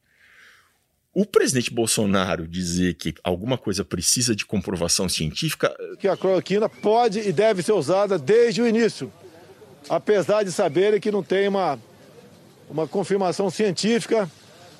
o 1.13 1.23
presidente 1.23 1.71
Bolsonaro 1.71 2.47
dizer 2.47 2.95
que 2.95 3.13
alguma 3.23 3.59
coisa 3.59 3.85
precisa 3.85 4.35
de 4.35 4.43
comprovação 4.43 5.07
científica. 5.07 5.71
Que 5.99 6.07
a 6.07 6.17
cloroquina 6.17 6.67
pode 6.67 7.19
e 7.19 7.31
deve 7.31 7.61
ser 7.61 7.73
usada 7.73 8.17
desde 8.17 8.63
o 8.63 8.67
início, 8.67 9.13
apesar 9.87 10.41
de 10.41 10.51
saberem 10.51 10.99
que 10.99 11.11
não 11.11 11.21
tem 11.21 11.47
uma, 11.47 11.79
uma 12.67 12.87
confirmação 12.87 13.51
científica 13.51 14.27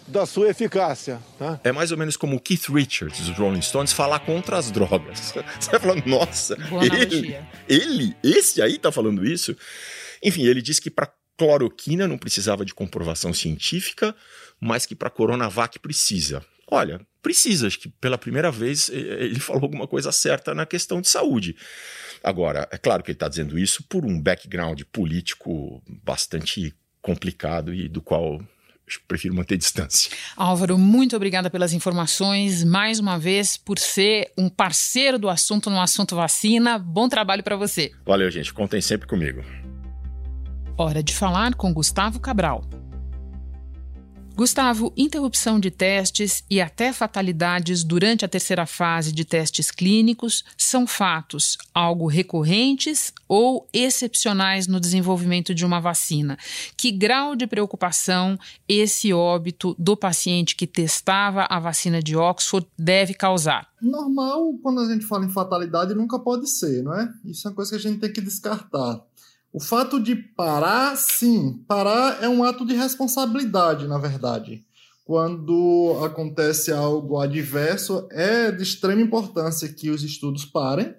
da 0.08 0.25
sua 0.25 0.50
eficácia. 0.50 1.20
Né? 1.39 1.60
É 1.63 1.72
mais 1.72 1.92
ou 1.92 1.98
menos 1.98 2.18
como 2.18 2.38
o 2.38 2.39
Keith 2.39 2.70
Richards 2.70 3.28
dos 3.28 3.38
Rolling 3.38 3.62
Stones 3.62 3.94
falar 3.94 4.18
contra 4.22 4.58
as 4.58 4.72
drogas. 4.72 5.36
Você 5.60 5.70
vai 5.70 5.80
falando, 5.80 6.08
nossa, 6.08 6.58
ele, 6.82 7.38
ele, 7.68 8.16
esse 8.24 8.63
aí 8.63 8.80
tá 8.80 8.92
falando 8.92 9.24
isso? 9.24 9.56
Enfim, 10.24 10.48
ele 10.48 10.60
disse 10.60 10.82
que 10.82 10.89
para 10.89 11.06
cloroquina 11.39 12.05
não 12.05 12.17
precisava 12.17 12.65
de 12.65 12.74
comprovação 12.74 13.34
científica, 13.34 14.13
mas 14.60 14.86
que 14.86 14.93
para 14.93 15.10
Coronavac 15.10 15.79
precisa. 15.79 16.46
Olha, 16.69 17.00
precisa, 17.22 17.65
acho 17.65 17.79
que 17.79 17.88
pela 17.88 18.17
primeira 18.17 18.51
vez 18.51 18.89
ele 18.89 19.39
falou 19.39 19.63
alguma 19.63 19.88
coisa 19.88 20.12
certa 20.12 20.53
na 20.53 20.65
questão 20.65 21.00
de 21.00 21.08
saúde. 21.08 21.55
Agora, 22.22 22.67
é 22.72 22.77
claro 22.77 23.01
que 23.01 23.12
ele 23.12 23.15
está 23.15 23.29
dizendo 23.29 23.58
isso 23.58 23.84
por 23.88 24.05
um 24.05 24.22
background 24.22 24.81
político 24.91 25.81
bastante 26.03 26.75
complicado 27.01 27.74
e 27.74 27.88
do 27.88 28.01
qual 28.01 28.43
prefiro 29.08 29.34
manter 29.34 29.55
distância. 29.58 30.12
Álvaro, 30.36 30.77
muito 30.77 31.15
obrigada 31.15 31.50
pelas 31.50 31.72
informações, 31.72 32.65
mais 32.65 33.00
uma 33.00 33.17
vez 33.17 33.55
por 33.55 33.79
ser 33.79 34.29
um 34.38 34.50
parceiro 34.50 35.17
do 35.17 35.29
assunto 35.29 35.69
no 35.69 35.79
assunto 35.79 36.17
vacina. 36.17 36.77
Bom 36.77 37.08
trabalho 37.08 37.43
para 37.43 37.55
você. 37.55 37.91
Valeu, 38.05 38.29
gente. 38.29 38.53
Contem 38.53 38.81
sempre 38.81 39.08
comigo. 39.08 39.41
Hora 40.82 41.04
de 41.04 41.14
falar 41.14 41.56
com 41.56 41.74
Gustavo 41.74 42.22
Cabral. 42.22 42.64
Gustavo, 44.34 44.94
interrupção 44.96 45.60
de 45.60 45.70
testes 45.70 46.42
e 46.50 46.62
até 46.62 46.94
fatalidades 46.94 47.84
durante 47.84 48.24
a 48.24 48.30
terceira 48.30 48.66
fase 48.66 49.12
de 49.12 49.26
testes 49.26 49.72
clínicos 49.72 50.46
são 50.58 50.88
fatos 50.88 51.58
algo 51.74 52.08
recorrentes 52.08 53.12
ou 53.28 53.68
excepcionais 53.74 54.68
no 54.68 54.80
desenvolvimento 54.80 55.54
de 55.54 55.66
uma 55.66 55.82
vacina? 55.82 56.38
Que 56.78 56.94
grau 56.94 57.36
de 57.36 57.46
preocupação 57.46 58.40
esse 58.66 59.12
óbito 59.12 59.76
do 59.78 59.98
paciente 59.98 60.56
que 60.56 60.66
testava 60.66 61.46
a 61.50 61.60
vacina 61.60 62.02
de 62.02 62.16
Oxford 62.16 62.66
deve 62.80 63.14
causar? 63.14 63.68
Normal, 63.82 64.54
quando 64.64 64.80
a 64.80 64.86
gente 64.88 65.06
fala 65.06 65.26
em 65.26 65.30
fatalidade, 65.30 65.94
nunca 65.94 66.18
pode 66.18 66.50
ser, 66.50 66.82
não 66.82 66.98
é? 66.98 67.10
Isso 67.26 67.46
é 67.46 67.52
uma 67.52 67.56
coisa 67.56 67.72
que 67.72 67.76
a 67.76 67.92
gente 67.92 68.00
tem 68.00 68.14
que 68.14 68.22
descartar. 68.22 69.09
O 69.51 69.60
fato 69.60 70.00
de 70.00 70.15
parar, 70.15 70.96
sim, 70.96 71.63
parar 71.68 72.24
é 72.24 72.29
um 72.29 72.44
ato 72.44 72.65
de 72.65 72.75
responsabilidade, 72.75 73.88
na 73.88 73.98
verdade. 73.98 74.63
Quando 75.03 76.00
acontece 76.06 76.72
algo 76.72 77.18
adverso, 77.18 78.08
é 78.12 78.51
de 78.51 78.62
extrema 78.62 79.01
importância 79.01 79.68
que 79.68 79.89
os 79.89 80.03
estudos 80.03 80.46
parem. 80.46 80.94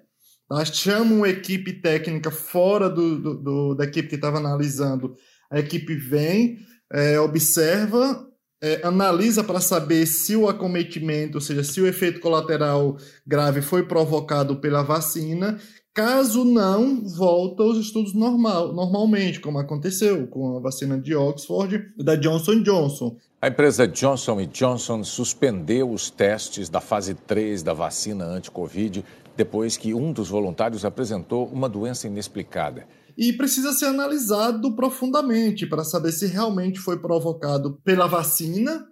Tá? 0.49 0.65
Chama 0.65 1.15
uma 1.15 1.29
equipe 1.29 1.71
técnica 1.71 2.29
fora 2.29 2.89
do, 2.89 3.17
do, 3.17 3.33
do 3.35 3.75
da 3.75 3.85
equipe 3.85 4.09
que 4.09 4.15
estava 4.15 4.37
analisando. 4.37 5.15
A 5.49 5.59
equipe 5.59 5.95
vem, 5.95 6.57
é, 6.91 7.17
observa, 7.21 8.27
é, 8.61 8.85
analisa 8.85 9.45
para 9.45 9.61
saber 9.61 10.05
se 10.05 10.35
o 10.35 10.49
acometimento, 10.49 11.35
ou 11.35 11.41
seja, 11.41 11.63
se 11.63 11.79
o 11.79 11.87
efeito 11.87 12.19
colateral 12.19 12.97
grave 13.25 13.61
foi 13.61 13.83
provocado 13.83 14.57
pela 14.57 14.83
vacina 14.83 15.57
Caso 15.93 16.45
não, 16.45 17.03
volta 17.05 17.63
aos 17.63 17.77
estudos 17.77 18.13
normal, 18.13 18.71
normalmente, 18.71 19.41
como 19.41 19.59
aconteceu 19.59 20.25
com 20.27 20.55
a 20.55 20.61
vacina 20.61 20.97
de 20.97 21.13
Oxford 21.13 21.91
e 21.97 22.03
da 22.03 22.15
Johnson 22.15 22.63
Johnson. 22.63 23.17
A 23.41 23.49
empresa 23.49 23.85
Johnson 23.85 24.45
Johnson 24.45 25.03
suspendeu 25.03 25.91
os 25.91 26.09
testes 26.09 26.69
da 26.69 26.79
fase 26.79 27.13
3 27.13 27.61
da 27.61 27.73
vacina 27.73 28.23
anti-Covid 28.23 29.03
depois 29.35 29.75
que 29.75 29.93
um 29.93 30.13
dos 30.13 30.29
voluntários 30.29 30.85
apresentou 30.85 31.47
uma 31.47 31.67
doença 31.67 32.07
inexplicada. 32.07 32.87
E 33.17 33.33
precisa 33.33 33.73
ser 33.73 33.87
analisado 33.87 34.73
profundamente 34.73 35.67
para 35.67 35.83
saber 35.83 36.13
se 36.13 36.25
realmente 36.25 36.79
foi 36.79 36.99
provocado 36.99 37.81
pela 37.83 38.07
vacina 38.07 38.85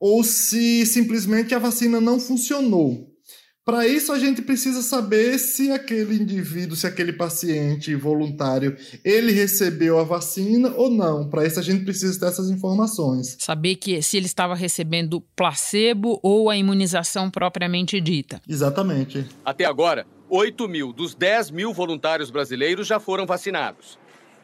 ou 0.00 0.24
se 0.24 0.86
simplesmente 0.86 1.54
a 1.54 1.58
vacina 1.58 2.00
não 2.00 2.18
funcionou. 2.18 3.13
Para 3.64 3.88
isso, 3.88 4.12
a 4.12 4.18
gente 4.18 4.42
precisa 4.42 4.82
saber 4.82 5.38
se 5.38 5.70
aquele 5.70 6.16
indivíduo, 6.16 6.76
se 6.76 6.86
aquele 6.86 7.14
paciente 7.14 7.94
voluntário, 7.94 8.76
ele 9.02 9.32
recebeu 9.32 9.98
a 9.98 10.04
vacina 10.04 10.74
ou 10.76 10.90
não. 10.90 11.30
Para 11.30 11.46
isso, 11.46 11.58
a 11.58 11.62
gente 11.62 11.82
precisa 11.82 12.20
ter 12.20 12.26
essas 12.26 12.50
informações. 12.50 13.38
Saber 13.40 13.76
que 13.76 14.02
se 14.02 14.18
ele 14.18 14.26
estava 14.26 14.54
recebendo 14.54 15.22
placebo 15.34 16.20
ou 16.22 16.50
a 16.50 16.56
imunização 16.58 17.30
propriamente 17.30 17.98
dita. 18.02 18.38
Exatamente. 18.46 19.24
Até 19.42 19.64
agora, 19.64 20.06
8 20.28 20.68
mil 20.68 20.92
dos 20.92 21.14
10 21.14 21.50
mil 21.50 21.72
voluntários 21.72 22.30
brasileiros 22.30 22.86
já 22.86 23.00
foram 23.00 23.24
vacinados. 23.24 23.98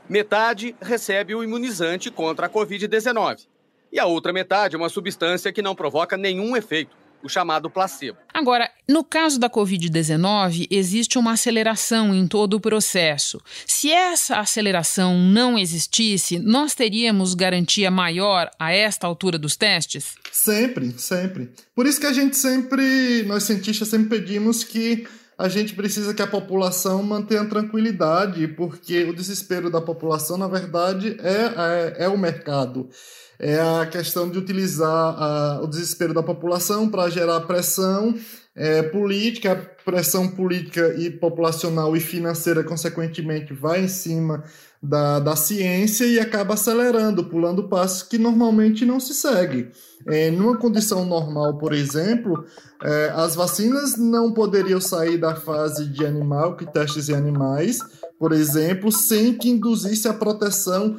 Metade 0.09 0.75
recebe 0.81 1.35
o 1.35 1.45
imunizante 1.45 2.11
contra 2.11 2.47
a 2.47 2.51
Covid-19. 2.51 3.47
E 3.93 3.99
a 3.99 4.07
outra 4.07 4.33
metade 4.33 4.77
é 4.77 4.79
uma 4.79 4.89
substância 4.89 5.53
que 5.53 5.61
não 5.61 5.75
provoca 5.75 6.17
nenhum 6.17 6.57
efeito 6.57 7.00
o 7.23 7.29
chamado 7.29 7.71
placebo. 7.71 8.19
Agora, 8.33 8.71
no 8.89 9.05
caso 9.05 9.39
da 9.39 9.49
Covid-19, 9.49 10.67
existe 10.71 11.19
uma 11.19 11.33
aceleração 11.33 12.15
em 12.15 12.27
todo 12.27 12.55
o 12.55 12.61
processo. 12.61 13.41
Se 13.67 13.91
essa 13.91 14.39
aceleração 14.39 15.19
não 15.19 15.59
existisse, 15.59 16.39
nós 16.39 16.75
teríamos 16.75 17.35
garantia 17.35 17.91
maior 17.91 18.51
a 18.59 18.73
esta 18.73 19.07
altura 19.07 19.39
dos 19.39 19.57
testes? 19.57 20.15
Sempre, 20.33 20.93
sempre. 20.99 21.51
Por 21.75 21.87
isso 21.87 22.01
que 22.01 22.07
a 22.07 22.13
gente 22.13 22.37
sempre, 22.37 23.23
nós 23.25 23.45
cientistas 23.45 23.89
sempre 23.89 24.19
pedimos 24.19 24.65
que 24.65 25.07
a 25.41 25.49
gente 25.49 25.75
precisa 25.75 26.13
que 26.13 26.21
a 26.21 26.27
população 26.27 27.03
mantenha 27.03 27.47
tranquilidade, 27.47 28.47
porque 28.49 29.05
o 29.05 29.15
desespero 29.15 29.71
da 29.71 29.81
população, 29.81 30.37
na 30.37 30.47
verdade, 30.47 31.17
é, 31.19 32.03
é, 32.03 32.05
é 32.05 32.09
o 32.09 32.19
mercado 32.19 32.91
é 33.41 33.59
a 33.59 33.87
questão 33.87 34.29
de 34.29 34.39
utilizar 34.39 34.89
a, 34.89 35.61
o 35.63 35.67
desespero 35.67 36.13
da 36.13 36.23
população 36.23 36.89
para 36.91 37.09
gerar 37.09 37.41
pressão 37.41 38.15
é, 38.55 38.83
política, 38.83 39.57
pressão 39.85 40.29
política 40.29 40.95
e 40.99 41.11
populacional 41.11 41.97
e 41.97 42.01
financeira, 42.01 42.63
consequentemente, 42.63 43.55
vai 43.55 43.83
em 43.83 43.89
cima 43.89 44.45
da, 44.83 45.19
da 45.19 45.37
ciência 45.37 46.05
e 46.05 46.21
acaba 46.21 46.55
acelerando, 46.55 47.25
pulando 47.25 47.69
passos 47.69 48.03
que 48.03 48.19
normalmente 48.19 48.85
não 48.85 49.01
se 49.01 49.15
segue. 49.15 49.71
É, 50.07 50.31
numa 50.31 50.59
condição 50.59 51.07
normal, 51.07 51.57
por 51.57 51.73
exemplo, 51.73 52.45
é, 52.83 53.13
as 53.15 53.35
vacinas 53.35 53.97
não 53.97 54.33
poderiam 54.33 54.81
sair 54.81 55.17
da 55.17 55.35
fase 55.35 55.87
de 55.87 56.05
animal, 56.05 56.57
que 56.57 56.67
testes 56.67 57.09
em 57.09 57.15
animais, 57.15 57.79
por 58.19 58.33
exemplo, 58.33 58.93
sem 58.93 59.33
que 59.33 59.49
induzisse 59.49 60.07
a 60.09 60.13
proteção 60.13 60.97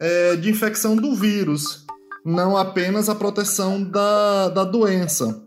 é, 0.00 0.36
de 0.36 0.50
infecção 0.50 0.96
do 0.96 1.14
vírus, 1.14 1.84
não 2.24 2.56
apenas 2.56 3.08
a 3.08 3.14
proteção 3.14 3.82
da, 3.82 4.48
da 4.48 4.64
doença. 4.64 5.42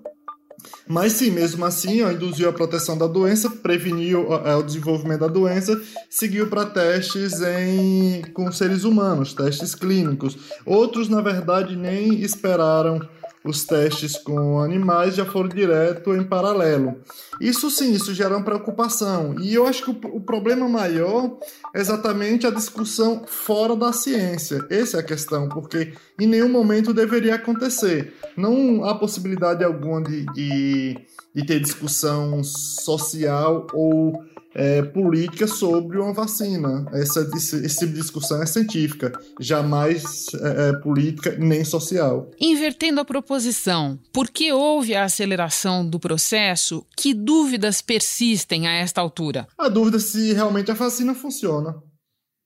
Mas 0.87 1.13
sim, 1.13 1.31
mesmo 1.31 1.63
assim, 1.65 2.01
ó, 2.01 2.11
induziu 2.11 2.49
a 2.49 2.53
proteção 2.53 2.97
da 2.97 3.07
doença, 3.07 3.49
preveniu 3.49 4.27
ó, 4.29 4.57
o 4.59 4.63
desenvolvimento 4.63 5.21
da 5.21 5.27
doença, 5.27 5.81
seguiu 6.09 6.47
para 6.47 6.65
testes 6.65 7.41
em, 7.41 8.21
com 8.33 8.51
seres 8.51 8.83
humanos, 8.83 9.33
testes 9.33 9.73
clínicos. 9.73 10.37
Outros, 10.65 11.07
na 11.07 11.21
verdade, 11.21 11.75
nem 11.75 12.21
esperaram 12.21 13.01
os 13.43 13.65
testes 13.65 14.17
com 14.17 14.59
animais 14.59 15.15
já 15.15 15.25
foram 15.25 15.49
direto 15.49 16.15
em 16.15 16.23
paralelo. 16.23 16.95
Isso 17.41 17.69
sim, 17.69 17.91
isso 17.91 18.13
gera 18.13 18.37
uma 18.37 18.45
preocupação. 18.45 19.35
E 19.39 19.53
eu 19.53 19.67
acho 19.67 19.83
que 19.83 19.91
o, 19.91 20.15
o, 20.15 20.21
problema 20.21 20.67
maior 20.69 21.37
é 21.75 21.79
exatamente 21.79 22.47
a 22.47 22.51
discussão 22.51 23.23
fora 23.27 23.75
da 23.75 23.91
ciência. 23.91 24.65
Essa 24.69 24.97
é 24.97 24.99
a 25.01 25.03
questão, 25.03 25.49
porque 25.49 25.93
em 26.19 26.27
nenhum 26.27 26.49
momento 26.49 26.93
deveria 26.93 27.35
acontecer. 27.35 28.13
Não 28.37 28.85
há 28.85 28.95
possibilidade 28.95 29.63
alguma 29.63 30.01
de, 30.01 30.25
de, 30.27 30.97
de 31.35 31.45
ter 31.45 31.59
discussão 31.59 32.43
social 32.43 33.67
ou 33.73 34.23
é, 34.55 34.81
política 34.81 35.47
sobre 35.47 35.97
uma 35.97 36.13
vacina. 36.13 36.85
Essa, 36.93 37.27
esse, 37.35 37.65
esse, 37.65 37.79
tipo 37.79 37.93
de 37.93 38.01
discussão 38.01 38.41
é 38.41 38.45
científica, 38.45 39.11
jamais 39.39 40.25
é, 40.35 40.69
é, 40.69 40.73
política 40.73 41.35
nem 41.37 41.63
social. 41.63 42.29
Invertendo 42.39 42.99
a 42.99 43.05
proposição, 43.05 43.99
por 44.11 44.29
que 44.29 44.51
houve 44.51 44.95
a 44.95 45.05
aceleração 45.05 45.87
do 45.87 45.99
processo? 45.99 46.85
Que 46.95 47.13
dúvidas 47.13 47.81
persistem 47.81 48.67
a 48.67 48.73
esta 48.73 49.01
altura? 49.01 49.47
A 49.57 49.69
dúvida 49.69 49.99
se 49.99 50.33
realmente 50.33 50.71
a 50.71 50.75
vacina 50.75 51.15
funciona. 51.15 51.75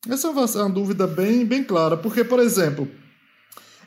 Essa 0.09 0.27
é 0.27 0.31
uma, 0.31 0.45
é 0.45 0.57
uma 0.57 0.69
dúvida 0.69 1.07
bem, 1.07 1.45
bem 1.45 1.63
clara, 1.63 1.97
porque, 1.97 2.23
por 2.23 2.39
exemplo, 2.39 2.87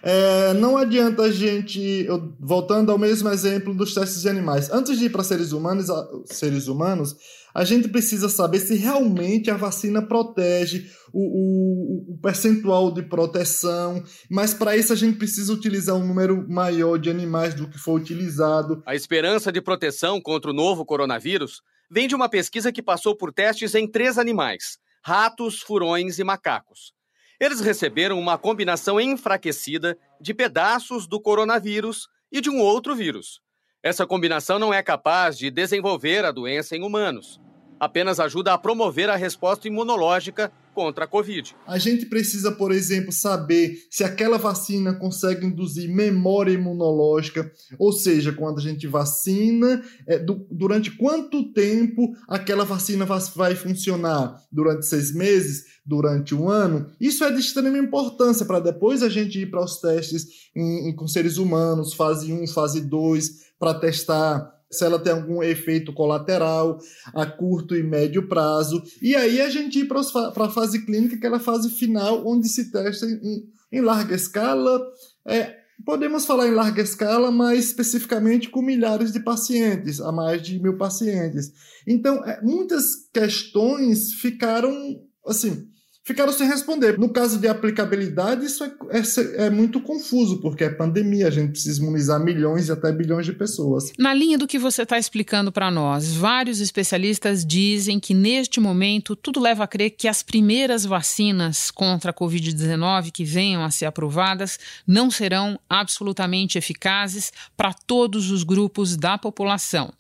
é, 0.03 0.55
não 0.55 0.77
adianta 0.77 1.23
a 1.23 1.33
gente, 1.33 2.07
voltando 2.39 2.91
ao 2.91 2.99
mesmo 2.99 3.29
exemplo 3.29 3.75
dos 3.75 3.95
testes 3.95 4.23
de 4.23 4.29
animais, 4.29 4.71
antes 4.71 4.99
de 4.99 5.07
ir 5.07 5.11
para 5.11 5.23
seres 5.23 5.53
humanos, 5.53 5.87
seres 6.27 6.69
humanos, 6.69 7.17
a 7.55 7.65
gente 7.65 7.89
precisa 7.89 8.29
saber 8.29 8.61
se 8.61 8.77
realmente 8.77 9.51
a 9.51 9.57
vacina 9.57 10.01
protege 10.01 10.91
o, 11.13 11.21
o, 11.21 12.15
o 12.15 12.19
percentual 12.19 12.93
de 12.93 13.03
proteção, 13.03 14.03
mas 14.31 14.55
para 14.55 14.77
isso 14.77 14.93
a 14.93 14.97
gente 14.97 15.19
precisa 15.19 15.53
utilizar 15.53 15.97
um 15.97 16.07
número 16.07 16.47
maior 16.49 16.97
de 16.97 17.11
animais 17.11 17.55
do 17.55 17.69
que 17.69 17.79
foi 17.79 18.01
utilizado. 18.01 18.83
A 18.87 18.95
esperança 18.95 19.51
de 19.51 19.61
proteção 19.61 20.21
contra 20.21 20.51
o 20.51 20.55
novo 20.55 20.85
coronavírus 20.85 21.61
vem 21.91 22.07
de 22.07 22.15
uma 22.15 22.29
pesquisa 22.29 22.73
que 22.73 22.83
passou 22.83 23.17
por 23.17 23.33
testes 23.33 23.75
em 23.75 23.87
três 23.87 24.17
animais: 24.17 24.79
ratos, 25.05 25.61
furões 25.61 26.19
e 26.19 26.25
macacos. 26.25 26.93
Eles 27.41 27.61
receberam 27.61 28.19
uma 28.19 28.37
combinação 28.37 29.01
enfraquecida 29.01 29.97
de 30.21 30.35
pedaços 30.35 31.07
do 31.07 31.19
coronavírus 31.19 32.07
e 32.31 32.39
de 32.39 32.51
um 32.51 32.61
outro 32.61 32.95
vírus. 32.95 33.41
Essa 33.83 34.07
combinação 34.07 34.59
não 34.59 34.75
é 34.75 34.83
capaz 34.83 35.39
de 35.39 35.51
desenvolver 35.51 36.23
a 36.27 36.31
doença 36.31 36.77
em 36.77 36.85
humanos. 36.85 37.41
Apenas 37.81 38.21
ajuda 38.21 38.53
a 38.53 38.59
promover 38.59 39.09
a 39.09 39.17
resposta 39.17 39.67
imunológica 39.67 40.53
contra 40.75 41.05
a 41.05 41.09
Covid. 41.09 41.57
A 41.67 41.79
gente 41.79 42.07
precisa, 42.07 42.53
por 42.53 42.73
exemplo, 42.73 43.11
saber 43.11 43.87
se 43.91 44.05
aquela 44.05 44.39
vacina 44.39 44.95
consegue 44.95 45.47
induzir 45.47 45.91
memória 45.91 46.53
imunológica, 46.53 47.51
ou 47.79 47.93
seja, 47.93 48.33
quando 48.33 48.59
a 48.59 48.63
gente 48.63 48.87
vacina, 48.87 49.83
é, 50.07 50.19
du 50.19 50.47
durante 50.51 50.91
quanto 50.91 51.53
tempo 51.53 52.15
aquela 52.29 52.65
vacina 52.65 53.05
vai, 53.05 53.21
vai 53.35 53.55
funcionar? 53.57 54.43
Durante 54.53 54.87
seis 54.87 55.13
meses? 55.15 55.81
Durante 55.85 56.35
um 56.35 56.49
ano? 56.49 56.91
Isso 57.01 57.25
é 57.25 57.33
de 57.33 57.41
extrema 57.41 57.79
importância 57.79 58.45
para 58.45 58.61
depois 58.61 59.03
a 59.03 59.09
gente 59.09 59.41
ir 59.41 59.51
para 59.51 59.65
os 59.65 59.81
testes 59.81 60.51
em, 60.55 60.91
em, 60.91 60.95
com 60.95 61.09
seres 61.09 61.39
humanos, 61.39 61.95
fase 61.95 62.33
1, 62.33 62.47
fase 62.49 62.81
2, 62.83 63.51
para 63.59 63.75
testar 63.75 64.60
se 64.71 64.85
ela 64.85 64.99
tem 64.99 65.13
algum 65.13 65.43
efeito 65.43 65.93
colateral 65.93 66.79
a 67.15 67.27
curto 67.27 67.75
e 67.75 67.83
médio 67.83 68.29
prazo. 68.29 68.83
E 69.03 69.17
aí 69.17 69.41
a 69.41 69.51
gente 69.51 69.81
ir 69.81 69.89
para 69.89 70.01
a 70.01 70.51
fase 70.51 70.85
clínica, 70.85 71.17
aquela 71.17 71.41
fase 71.41 71.71
final, 71.71 72.27
onde 72.27 72.49
se 72.49 72.71
testa 72.71 73.07
em, 73.07 73.49
em 73.73 73.81
larga 73.81 74.15
escala 74.15 74.81
é, 75.27 75.61
Podemos 75.85 76.27
falar 76.27 76.47
em 76.47 76.55
larga 76.55 76.83
escala, 76.83 77.31
mas 77.31 77.67
especificamente 77.67 78.51
com 78.51 78.61
milhares 78.61 79.13
de 79.13 79.21
pacientes, 79.21 80.01
a 80.01 80.13
mais 80.13 80.43
de 80.43 80.59
mil 80.59 80.77
pacientes. 80.77 81.53
Então, 81.87 82.23
é, 82.25 82.41
muitas 82.43 83.09
questões 83.13 84.13
ficaram 84.13 85.01
assim 85.27 85.69
ficaram 86.03 86.33
sem 86.33 86.47
responder. 86.47 86.99
No 86.99 87.13
caso 87.13 87.39
de 87.39 87.47
aplicabilidade, 87.47 88.47
isso 88.47 88.65
é, 88.65 88.73
é, 88.91 89.47
é, 89.47 89.51
muito 89.51 89.81
confuso, 89.81 90.41
porque 90.41 90.65
é 90.65 90.71
pandemia, 90.71 91.29
a 91.29 91.31
gente 91.31 91.53
precisa 91.53 91.81
imunizar 91.81 92.19
milhões 92.23 92.69
e 92.69 92.73
até 92.73 92.91
bilhões 92.91 93.27
de 93.27 93.33
pessoas. 93.33 93.93
Na 93.99 94.15
linha 94.15 94.39
do 94.39 94.47
que 94.47 94.59
você 94.59 94.83
está 94.83 94.99
explicando 94.99 95.53
para 95.53 95.71
nós, 95.71 96.13
vários 96.13 96.61
especialistas 96.61 97.45
dizem 97.45 98.01
que 98.01 98.15
neste 98.15 98.61
momento 98.61 99.15
tudo 99.15 99.41
leva 99.41 99.65
a 99.65 99.69
crer 99.69 99.91
que 99.91 100.09
as 100.09 100.23
primeiras 100.23 100.85
vacinas 100.85 101.71
contra 101.71 102.11
a 102.11 102.15
Covid-19 102.15 103.11
que 103.13 103.25
venham 103.25 103.65
a 103.65 103.71
ser 103.71 103.87
aprovadas 103.87 104.59
não 104.87 105.11
serão 105.11 105.59
absolutamente 105.69 106.59
eficazes 106.59 107.33
para 107.57 107.73
todos 107.73 108.31
os 108.31 108.43
grupos 108.43 108.97
da 108.97 109.19
população. 109.19 109.93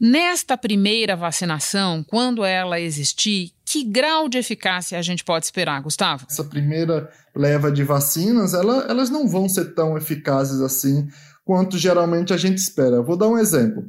Nesta 0.00 0.56
primeira 0.56 1.14
vacinação, 1.14 2.02
quando 2.02 2.44
ela 2.44 2.80
existir, 2.80 3.52
que 3.76 3.84
grau 3.84 4.28
de 4.28 4.38
eficácia 4.38 4.98
a 4.98 5.02
gente 5.02 5.22
pode 5.22 5.44
esperar, 5.44 5.82
Gustavo? 5.82 6.26
Essa 6.30 6.44
primeira 6.44 7.10
leva 7.34 7.70
de 7.70 7.84
vacinas, 7.84 8.54
ela, 8.54 8.86
elas 8.88 9.10
não 9.10 9.28
vão 9.28 9.48
ser 9.48 9.74
tão 9.74 9.98
eficazes 9.98 10.60
assim 10.60 11.06
quanto 11.44 11.76
geralmente 11.76 12.32
a 12.32 12.36
gente 12.38 12.56
espera. 12.56 13.02
Vou 13.02 13.16
dar 13.16 13.28
um 13.28 13.38
exemplo. 13.38 13.84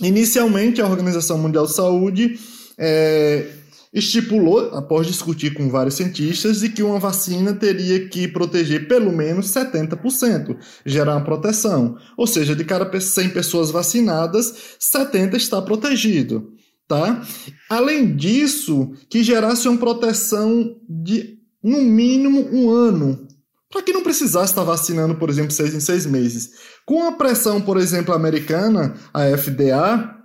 Inicialmente, 0.00 0.80
a 0.80 0.86
Organização 0.86 1.38
Mundial 1.38 1.66
de 1.66 1.74
Saúde 1.74 2.38
é, 2.78 3.48
estipulou, 3.92 4.74
após 4.74 5.06
discutir 5.06 5.54
com 5.54 5.68
vários 5.68 5.94
cientistas, 5.96 6.60
de 6.60 6.68
que 6.68 6.82
uma 6.82 7.00
vacina 7.00 7.52
teria 7.52 8.08
que 8.08 8.28
proteger 8.28 8.86
pelo 8.86 9.10
menos 9.10 9.48
70%, 9.48 10.56
gerar 10.84 11.16
uma 11.16 11.24
proteção. 11.24 11.96
Ou 12.16 12.26
seja, 12.26 12.54
de 12.54 12.64
cada 12.64 13.00
100 13.00 13.30
pessoas 13.30 13.70
vacinadas, 13.70 14.76
70 14.78 15.36
está 15.36 15.60
protegido 15.60 16.55
tá? 16.88 17.22
Além 17.68 18.14
disso, 18.14 18.92
que 19.08 19.22
gerasse 19.22 19.68
uma 19.68 19.78
proteção 19.78 20.76
de 20.88 21.36
no 21.62 21.82
mínimo 21.82 22.48
um 22.52 22.70
ano, 22.70 23.26
para 23.70 23.82
que 23.82 23.92
não 23.92 24.02
precisasse 24.02 24.52
estar 24.52 24.62
vacinando, 24.62 25.16
por 25.16 25.28
exemplo, 25.28 25.50
seis 25.50 25.74
em 25.74 25.80
seis 25.80 26.06
meses. 26.06 26.50
Com 26.84 27.02
a 27.02 27.12
pressão, 27.12 27.60
por 27.60 27.76
exemplo, 27.76 28.14
americana, 28.14 28.94
a 29.12 29.24
FDA, 29.36 30.15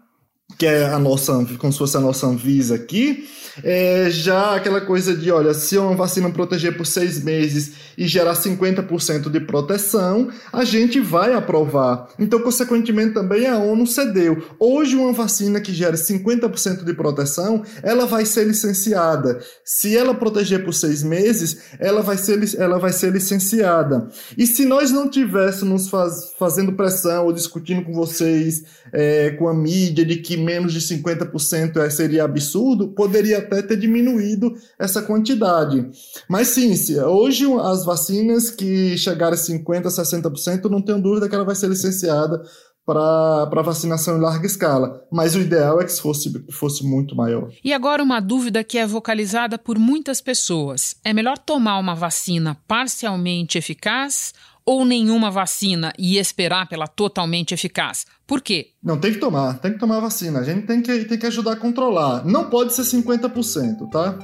que 0.57 0.65
é 0.65 0.85
a 0.85 0.99
nossa, 0.99 1.33
como 1.57 1.71
se 1.71 1.79
fosse 1.79 1.97
a 1.97 1.99
nossa 1.99 2.27
Anvisa 2.27 2.75
aqui, 2.75 3.27
é 3.63 4.09
já 4.09 4.55
aquela 4.55 4.81
coisa 4.81 5.15
de, 5.15 5.31
olha, 5.31 5.53
se 5.53 5.77
uma 5.77 5.95
vacina 5.95 6.29
proteger 6.29 6.77
por 6.77 6.85
seis 6.85 7.21
meses 7.21 7.73
e 7.97 8.07
gerar 8.07 8.33
50% 8.33 9.29
de 9.29 9.39
proteção, 9.41 10.29
a 10.51 10.63
gente 10.63 10.99
vai 10.99 11.33
aprovar. 11.33 12.07
Então, 12.17 12.39
consequentemente, 12.39 13.13
também 13.13 13.47
a 13.47 13.57
ONU 13.57 13.85
cedeu. 13.85 14.41
Hoje, 14.59 14.95
uma 14.95 15.11
vacina 15.11 15.59
que 15.59 15.73
gere 15.73 15.97
50% 15.97 16.83
de 16.83 16.93
proteção, 16.93 17.63
ela 17.83 18.05
vai 18.05 18.25
ser 18.25 18.45
licenciada. 18.45 19.39
Se 19.65 19.97
ela 19.97 20.13
proteger 20.13 20.63
por 20.63 20.73
seis 20.73 21.03
meses, 21.03 21.57
ela 21.79 22.01
vai 22.01 22.17
ser, 22.17 22.39
ela 22.57 22.79
vai 22.79 22.93
ser 22.93 23.11
licenciada. 23.11 24.07
E 24.37 24.47
se 24.47 24.65
nós 24.65 24.91
não 24.91 25.09
tivéssemos 25.09 25.89
faz, 25.89 26.33
fazendo 26.39 26.73
pressão 26.73 27.25
ou 27.25 27.33
discutindo 27.33 27.83
com 27.83 27.93
vocês, 27.93 28.63
é, 28.93 29.31
com 29.31 29.47
a 29.47 29.53
mídia, 29.53 30.05
de 30.05 30.17
que 30.17 30.37
menos 30.41 30.73
de 30.73 30.79
50% 30.79 31.77
é, 31.77 31.89
seria 31.89 32.23
absurdo, 32.23 32.89
poderia 32.89 33.37
até 33.37 33.61
ter 33.61 33.77
diminuído 33.77 34.53
essa 34.79 35.01
quantidade. 35.01 35.89
Mas 36.27 36.49
sim, 36.49 36.73
hoje 36.99 37.45
as 37.61 37.85
vacinas 37.85 38.49
que 38.49 38.97
chegarem 38.97 39.37
a 39.37 39.41
50%, 39.41 39.83
60%, 39.83 40.69
não 40.69 40.81
tenho 40.81 41.01
dúvida 41.01 41.29
que 41.29 41.35
ela 41.35 41.45
vai 41.45 41.55
ser 41.55 41.67
licenciada 41.67 42.41
para 42.85 43.61
vacinação 43.61 44.17
em 44.17 44.21
larga 44.21 44.45
escala. 44.45 45.01
Mas 45.11 45.35
o 45.35 45.39
ideal 45.39 45.79
é 45.79 45.85
que 45.85 45.99
fosse, 45.99 46.31
fosse 46.51 46.83
muito 46.83 47.15
maior. 47.15 47.49
E 47.63 47.73
agora 47.73 48.03
uma 48.03 48.19
dúvida 48.19 48.63
que 48.63 48.77
é 48.77 48.85
vocalizada 48.85 49.57
por 49.57 49.77
muitas 49.77 50.19
pessoas. 50.19 50.95
É 51.03 51.13
melhor 51.13 51.37
tomar 51.37 51.77
uma 51.79 51.95
vacina 51.95 52.57
parcialmente 52.67 53.57
eficaz 53.57 54.33
ou 54.65 54.85
nenhuma 54.85 55.31
vacina 55.31 55.93
e 55.97 56.17
esperar 56.17 56.67
pela 56.67 56.87
totalmente 56.87 57.53
eficaz? 57.53 58.05
Por 58.25 58.41
quê? 58.41 58.69
Não, 58.83 58.99
tem 58.99 59.13
que 59.13 59.19
tomar, 59.19 59.59
tem 59.59 59.73
que 59.73 59.79
tomar 59.79 59.97
a 59.97 60.01
vacina. 60.01 60.39
A 60.39 60.43
gente 60.43 60.65
tem 60.65 60.81
que, 60.81 61.05
tem 61.05 61.17
que 61.17 61.25
ajudar 61.25 61.53
a 61.53 61.55
controlar. 61.55 62.25
Não 62.25 62.49
pode 62.49 62.73
ser 62.73 62.83
50%, 62.83 63.89
tá? 63.89 64.17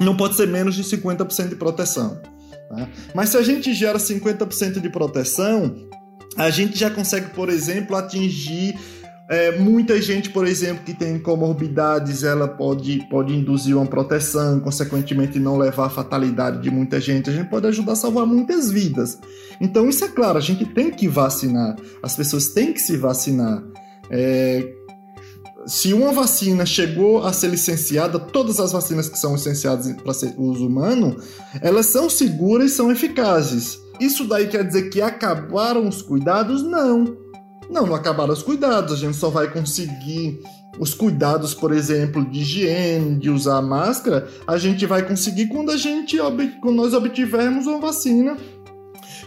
Não 0.00 0.16
pode 0.16 0.36
ser 0.36 0.48
menos 0.48 0.74
de 0.74 0.82
50% 0.84 1.48
de 1.48 1.56
proteção. 1.56 2.20
Tá? 2.68 2.88
Mas 3.14 3.30
se 3.30 3.36
a 3.36 3.42
gente 3.42 3.74
gera 3.74 3.98
50% 3.98 4.80
de 4.80 4.88
proteção, 4.88 5.88
a 6.36 6.50
gente 6.50 6.78
já 6.78 6.90
consegue, 6.90 7.30
por 7.30 7.48
exemplo, 7.48 7.96
atingir 7.96 8.78
é, 9.28 9.58
muita 9.58 10.00
gente, 10.02 10.30
por 10.30 10.46
exemplo, 10.46 10.84
que 10.84 10.92
tem 10.92 11.18
comorbidades, 11.18 12.22
ela 12.22 12.46
pode, 12.48 13.06
pode 13.08 13.34
induzir 13.34 13.76
uma 13.76 13.86
proteção, 13.86 14.60
consequentemente 14.60 15.38
não 15.38 15.56
levar 15.56 15.86
a 15.86 15.90
fatalidade 15.90 16.60
de 16.60 16.70
muita 16.70 17.00
gente. 17.00 17.30
A 17.30 17.32
gente 17.32 17.48
pode 17.48 17.66
ajudar 17.66 17.92
a 17.92 17.96
salvar 17.96 18.26
muitas 18.26 18.70
vidas. 18.70 19.18
Então, 19.60 19.88
isso 19.88 20.04
é 20.04 20.08
claro, 20.08 20.38
a 20.38 20.40
gente 20.40 20.66
tem 20.66 20.90
que 20.90 21.08
vacinar. 21.08 21.76
As 22.02 22.16
pessoas 22.16 22.48
têm 22.48 22.72
que 22.72 22.80
se 22.80 22.96
vacinar. 22.96 23.62
É, 24.10 24.68
se 25.66 25.92
uma 25.92 26.12
vacina 26.12 26.66
chegou 26.66 27.24
a 27.24 27.32
ser 27.32 27.48
licenciada, 27.48 28.18
todas 28.18 28.58
as 28.58 28.72
vacinas 28.72 29.08
que 29.08 29.18
são 29.18 29.34
licenciadas 29.34 29.90
para 29.92 30.12
uso 30.36 30.66
humano, 30.66 31.16
elas 31.60 31.86
são 31.86 32.10
seguras 32.10 32.72
e 32.72 32.74
são 32.74 32.90
eficazes. 32.90 33.78
Isso 34.00 34.26
daí 34.26 34.48
quer 34.48 34.66
dizer 34.66 34.90
que 34.90 35.00
acabaram 35.00 35.88
os 35.88 36.02
cuidados? 36.02 36.62
Não. 36.62 37.21
Não, 37.72 37.86
não 37.86 37.94
acabaram 37.94 38.32
os 38.32 38.42
cuidados. 38.42 38.92
A 38.92 38.96
gente 38.96 39.16
só 39.16 39.30
vai 39.30 39.50
conseguir 39.50 40.40
os 40.78 40.94
cuidados, 40.94 41.54
por 41.54 41.72
exemplo, 41.72 42.24
de 42.24 42.40
higiene, 42.40 43.18
de 43.18 43.30
usar 43.30 43.60
máscara, 43.60 44.28
a 44.46 44.56
gente 44.56 44.86
vai 44.86 45.06
conseguir 45.06 45.48
quando 45.48 45.70
a 45.70 45.76
gente 45.76 46.16
quando 46.60 46.76
nós 46.76 46.94
obtivermos 46.94 47.66
uma 47.66 47.78
vacina 47.78 48.36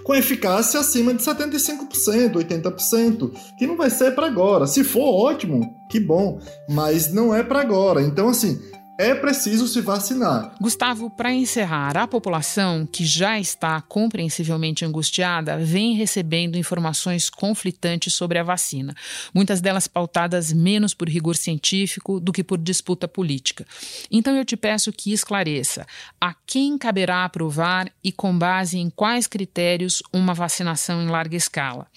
com 0.03 0.13
eficácia 0.13 0.79
acima 0.79 1.13
de 1.13 1.23
75%, 1.23 2.33
80%, 2.33 3.31
que 3.57 3.65
não 3.65 3.75
vai 3.75 3.89
ser 3.89 4.13
para 4.13 4.27
agora. 4.27 4.67
Se 4.67 4.83
for 4.83 5.07
ótimo, 5.07 5.75
que 5.89 5.99
bom, 5.99 6.39
mas 6.69 7.11
não 7.11 7.33
é 7.33 7.43
para 7.43 7.61
agora. 7.61 8.01
Então 8.01 8.29
assim, 8.29 8.59
é 8.97 9.13
preciso 9.13 9.67
se 9.67 9.81
vacinar. 9.81 10.55
Gustavo, 10.59 11.09
para 11.09 11.33
encerrar, 11.33 11.97
a 11.97 12.07
população 12.07 12.85
que 12.85 13.05
já 13.05 13.39
está 13.39 13.81
compreensivelmente 13.81 14.85
angustiada 14.85 15.57
vem 15.57 15.95
recebendo 15.95 16.57
informações 16.57 17.29
conflitantes 17.29 18.13
sobre 18.13 18.37
a 18.37 18.43
vacina, 18.43 18.95
muitas 19.33 19.59
delas 19.59 19.87
pautadas 19.87 20.51
menos 20.53 20.93
por 20.93 21.09
rigor 21.09 21.35
científico 21.35 22.19
do 22.19 22.31
que 22.31 22.43
por 22.43 22.57
disputa 22.57 23.07
política. 23.07 23.65
Então 24.09 24.35
eu 24.35 24.45
te 24.45 24.55
peço 24.55 24.93
que 24.93 25.11
esclareça 25.11 25.85
a 26.19 26.33
quem 26.45 26.77
caberá 26.77 27.25
aprovar 27.25 27.91
e 28.03 28.11
com 28.11 28.37
base 28.37 28.77
em 28.77 28.89
quais 28.89 29.27
critérios 29.27 30.01
uma 30.13 30.33
vacinação 30.33 31.01
em 31.01 31.07
larga 31.07 31.35
escala. 31.35 31.87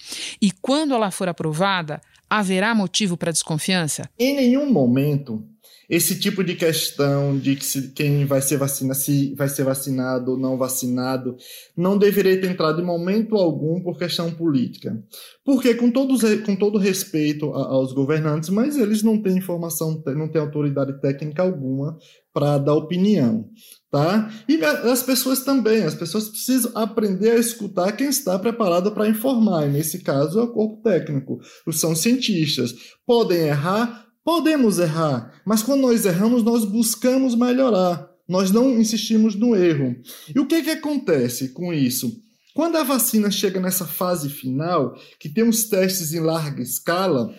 E 0.41 0.51
quando 0.51 0.93
ela 0.93 1.11
for 1.11 1.29
aprovada, 1.29 2.01
haverá 2.29 2.75
motivo 2.75 3.17
para 3.17 3.31
desconfiança? 3.31 4.09
Em 4.19 4.35
nenhum 4.35 4.71
momento 4.71 5.43
esse 5.89 6.19
tipo 6.19 6.43
de 6.43 6.55
questão 6.55 7.35
de 7.37 7.55
que 7.55 7.65
se, 7.65 7.91
quem 7.93 8.23
vai 8.25 8.41
ser 8.41 8.57
vacina, 8.57 8.93
se 8.93 9.33
vai 9.35 9.49
ser 9.49 9.63
vacinado 9.63 10.31
ou 10.31 10.37
não 10.37 10.55
vacinado, 10.55 11.35
não 11.75 11.97
deveria 11.97 12.39
ter 12.39 12.51
entrado 12.51 12.79
em 12.79 12.85
momento 12.85 13.35
algum 13.35 13.81
por 13.81 13.97
questão 13.97 14.29
política. 14.29 15.01
Porque, 15.43 15.73
com, 15.73 15.89
todos, 15.89 16.21
com 16.45 16.55
todo 16.55 16.77
respeito 16.77 17.47
aos 17.47 17.91
governantes, 17.91 18.49
mas 18.49 18.77
eles 18.77 19.01
não 19.01 19.19
têm 19.19 19.37
informação, 19.37 20.03
não 20.15 20.29
têm 20.29 20.41
autoridade 20.41 21.01
técnica 21.01 21.41
alguma 21.41 21.97
para 22.31 22.59
dar 22.59 22.75
opinião. 22.75 23.49
Tá? 23.89 24.31
E 24.47 24.63
as 24.63 25.01
pessoas 25.01 25.43
também, 25.43 25.83
as 25.83 25.95
pessoas 25.95 26.29
precisam 26.29 26.71
aprender 26.75 27.31
a 27.31 27.39
escutar 27.39 27.91
quem 27.93 28.09
está 28.09 28.37
preparado 28.37 28.91
para 28.91 29.09
informar, 29.09 29.67
e 29.67 29.71
nesse 29.71 30.03
caso 30.03 30.39
é 30.39 30.43
o 30.43 30.53
corpo 30.53 30.83
técnico, 30.83 31.39
são 31.71 31.95
cientistas. 31.95 32.71
Podem 33.07 33.47
errar, 33.47 34.08
Podemos 34.23 34.79
errar, 34.79 35.41
mas 35.45 35.63
quando 35.63 35.81
nós 35.81 36.05
erramos, 36.05 36.43
nós 36.43 36.65
buscamos 36.65 37.35
melhorar. 37.35 38.09
Nós 38.27 38.51
não 38.51 38.79
insistimos 38.79 39.33
no 39.33 39.55
erro. 39.55 39.95
E 40.33 40.39
o 40.39 40.45
que, 40.45 40.61
que 40.61 40.69
acontece 40.69 41.49
com 41.49 41.73
isso? 41.73 42.21
Quando 42.53 42.77
a 42.77 42.83
vacina 42.83 43.31
chega 43.31 43.59
nessa 43.59 43.85
fase 43.85 44.29
final, 44.29 44.93
que 45.19 45.29
tem 45.29 45.47
os 45.47 45.63
testes 45.65 46.13
em 46.13 46.19
larga 46.19 46.61
escala, 46.61 47.33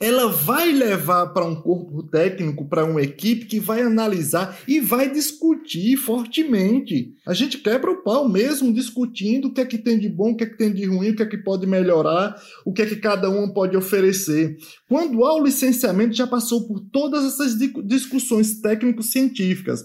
ela 0.00 0.28
vai 0.28 0.70
levar 0.72 1.28
para 1.28 1.44
um 1.44 1.54
corpo 1.54 2.02
técnico, 2.02 2.64
para 2.66 2.84
uma 2.84 3.02
equipe 3.02 3.46
que 3.46 3.58
vai 3.58 3.82
analisar 3.82 4.58
e 4.66 4.80
vai 4.80 5.10
discutir 5.10 5.96
fortemente. 5.96 7.14
A 7.26 7.34
gente 7.34 7.58
quebra 7.58 7.90
o 7.90 8.02
pau 8.02 8.28
mesmo 8.28 8.72
discutindo 8.72 9.48
o 9.48 9.52
que 9.52 9.60
é 9.60 9.66
que 9.66 9.78
tem 9.78 9.98
de 9.98 10.08
bom, 10.08 10.30
o 10.30 10.36
que 10.36 10.44
é 10.44 10.46
que 10.46 10.56
tem 10.56 10.72
de 10.72 10.84
ruim, 10.84 11.10
o 11.10 11.16
que 11.16 11.22
é 11.22 11.26
que 11.26 11.38
pode 11.38 11.66
melhorar, 11.66 12.36
o 12.64 12.72
que 12.72 12.82
é 12.82 12.86
que 12.86 12.96
cada 12.96 13.28
um 13.28 13.48
pode 13.48 13.76
oferecer. 13.76 14.56
Quando 14.88 15.24
há 15.24 15.34
o 15.34 15.42
licenciamento, 15.42 16.14
já 16.14 16.26
passou 16.26 16.66
por 16.66 16.80
todas 16.80 17.24
essas 17.24 17.56
discussões 17.84 18.60
técnico-científicas. 18.60 19.84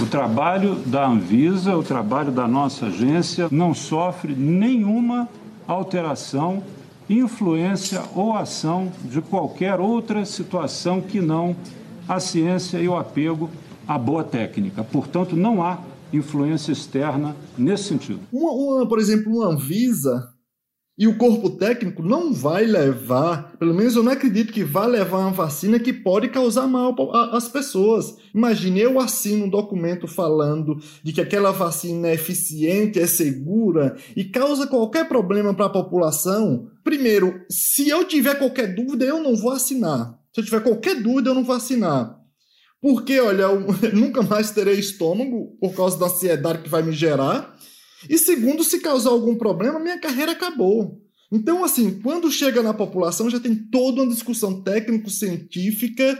O 0.00 0.06
trabalho 0.06 0.76
da 0.86 1.06
Anvisa, 1.06 1.76
o 1.76 1.82
trabalho 1.82 2.30
da 2.30 2.46
nossa 2.46 2.86
agência, 2.86 3.48
não 3.50 3.74
sofre 3.74 4.34
nenhuma 4.34 5.28
alteração, 5.66 6.62
influência 7.08 8.02
ou 8.14 8.36
ação 8.36 8.92
de 9.04 9.20
qualquer 9.20 9.80
outra 9.80 10.24
situação 10.24 11.00
que 11.00 11.20
não 11.20 11.56
a 12.06 12.20
ciência 12.20 12.78
e 12.78 12.88
o 12.88 12.96
apego 12.96 13.50
à 13.86 13.98
boa 13.98 14.24
técnica. 14.24 14.84
Portanto, 14.84 15.36
não 15.36 15.62
há 15.62 15.78
influência 16.12 16.72
externa 16.72 17.36
nesse 17.56 17.84
sentido. 17.84 18.20
Uma, 18.32 18.52
uma, 18.52 18.88
por 18.88 18.98
exemplo, 18.98 19.36
uma 19.36 19.48
Anvisa 19.48 20.32
e 20.98 21.06
o 21.06 21.16
corpo 21.16 21.50
técnico 21.50 22.02
não 22.02 22.32
vai 22.32 22.64
levar, 22.64 23.56
pelo 23.56 23.72
menos 23.72 23.94
eu 23.94 24.02
não 24.02 24.10
acredito 24.10 24.52
que 24.52 24.64
vai 24.64 24.88
levar 24.88 25.18
uma 25.18 25.30
vacina 25.30 25.78
que 25.78 25.92
pode 25.92 26.28
causar 26.28 26.66
mal 26.66 26.96
às 27.32 27.46
pessoas. 27.48 28.16
Imagine, 28.34 28.80
eu 28.80 28.98
assino 28.98 29.44
um 29.44 29.48
documento 29.48 30.08
falando 30.08 30.76
de 31.04 31.12
que 31.12 31.20
aquela 31.20 31.52
vacina 31.52 32.08
é 32.08 32.14
eficiente, 32.14 32.98
é 32.98 33.06
segura 33.06 33.96
e 34.16 34.24
causa 34.24 34.66
qualquer 34.66 35.06
problema 35.06 35.54
para 35.54 35.66
a 35.66 35.70
população. 35.70 36.68
Primeiro, 36.82 37.42
se 37.48 37.88
eu 37.88 38.04
tiver 38.04 38.34
qualquer 38.34 38.74
dúvida, 38.74 39.04
eu 39.04 39.22
não 39.22 39.36
vou 39.36 39.52
assinar. 39.52 40.18
Se 40.34 40.40
eu 40.40 40.44
tiver 40.44 40.60
qualquer 40.60 41.00
dúvida, 41.00 41.30
eu 41.30 41.34
não 41.34 41.44
vou 41.44 41.54
assinar. 41.54 42.18
Porque, 42.80 43.18
olha, 43.20 43.42
eu 43.42 43.60
nunca 43.92 44.22
mais 44.22 44.50
terei 44.50 44.78
estômago 44.78 45.56
por 45.60 45.74
causa 45.74 45.98
da 45.98 46.06
ansiedade 46.06 46.62
que 46.62 46.68
vai 46.68 46.82
me 46.82 46.92
gerar. 46.92 47.56
E 48.08 48.18
segundo, 48.18 48.62
se 48.64 48.80
causar 48.80 49.10
algum 49.10 49.36
problema, 49.36 49.78
minha 49.78 49.98
carreira 49.98 50.32
acabou. 50.32 51.00
Então, 51.30 51.62
assim, 51.62 52.00
quando 52.00 52.30
chega 52.30 52.62
na 52.62 52.72
população, 52.72 53.28
já 53.28 53.38
tem 53.38 53.54
toda 53.54 54.02
uma 54.02 54.12
discussão 54.12 54.62
técnico-científica 54.62 56.18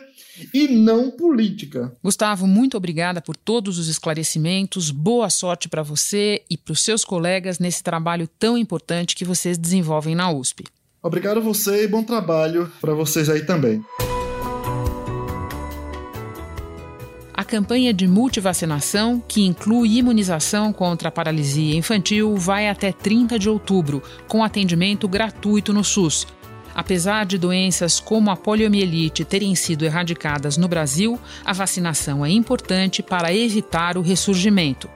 e 0.52 0.68
não 0.68 1.10
política. 1.10 1.92
Gustavo, 2.02 2.46
muito 2.46 2.76
obrigada 2.76 3.20
por 3.20 3.34
todos 3.36 3.78
os 3.78 3.88
esclarecimentos. 3.88 4.90
Boa 4.90 5.30
sorte 5.30 5.68
para 5.68 5.82
você 5.82 6.42
e 6.50 6.58
para 6.58 6.72
os 6.72 6.80
seus 6.80 7.04
colegas 7.04 7.58
nesse 7.58 7.82
trabalho 7.82 8.28
tão 8.38 8.58
importante 8.58 9.16
que 9.16 9.24
vocês 9.24 9.56
desenvolvem 9.56 10.14
na 10.14 10.30
USP. 10.30 10.64
Obrigado 11.02 11.38
a 11.38 11.42
você 11.42 11.84
e 11.84 11.88
bom 11.88 12.02
trabalho 12.02 12.70
para 12.80 12.92
vocês 12.92 13.30
aí 13.30 13.46
também. 13.46 13.82
Campanha 17.48 17.94
de 17.94 18.06
multivacinação, 18.06 19.20
que 19.26 19.44
inclui 19.44 19.96
imunização 19.96 20.70
contra 20.72 21.08
a 21.08 21.10
paralisia 21.10 21.74
infantil, 21.74 22.36
vai 22.36 22.68
até 22.68 22.92
30 22.92 23.38
de 23.38 23.48
outubro, 23.48 24.02
com 24.28 24.44
atendimento 24.44 25.08
gratuito 25.08 25.72
no 25.72 25.82
SUS. 25.82 26.26
Apesar 26.74 27.24
de 27.24 27.38
doenças 27.38 27.98
como 27.98 28.30
a 28.30 28.36
poliomielite 28.36 29.24
terem 29.24 29.54
sido 29.54 29.84
erradicadas 29.84 30.56
no 30.58 30.68
Brasil, 30.68 31.18
a 31.44 31.52
vacinação 31.54 32.24
é 32.24 32.30
importante 32.30 33.02
para 33.02 33.34
evitar 33.34 33.96
o 33.96 34.02
ressurgimento 34.02 34.88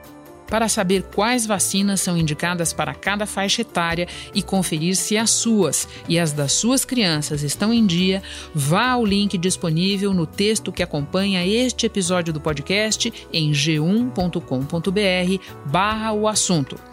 para 0.47 0.67
saber 0.67 1.03
quais 1.13 1.45
vacinas 1.45 2.01
são 2.01 2.17
indicadas 2.17 2.73
para 2.73 2.93
cada 2.93 3.25
faixa 3.25 3.61
etária 3.61 4.07
e 4.33 4.41
conferir 4.41 4.95
se 4.95 5.17
as 5.17 5.29
suas 5.29 5.87
e 6.07 6.17
as 6.19 6.31
das 6.31 6.53
suas 6.53 6.85
crianças 6.85 7.43
estão 7.43 7.73
em 7.73 7.85
dia, 7.85 8.23
vá 8.53 8.91
ao 8.91 9.05
link 9.05 9.37
disponível 9.37 10.13
no 10.13 10.25
texto 10.25 10.71
que 10.71 10.83
acompanha 10.83 11.45
este 11.45 11.85
episódio 11.85 12.31
do 12.33 12.39
podcast 12.39 13.13
em 13.31 13.51
g1.com.br/barra 13.51 16.13
o 16.13 16.27
assunto. 16.27 16.92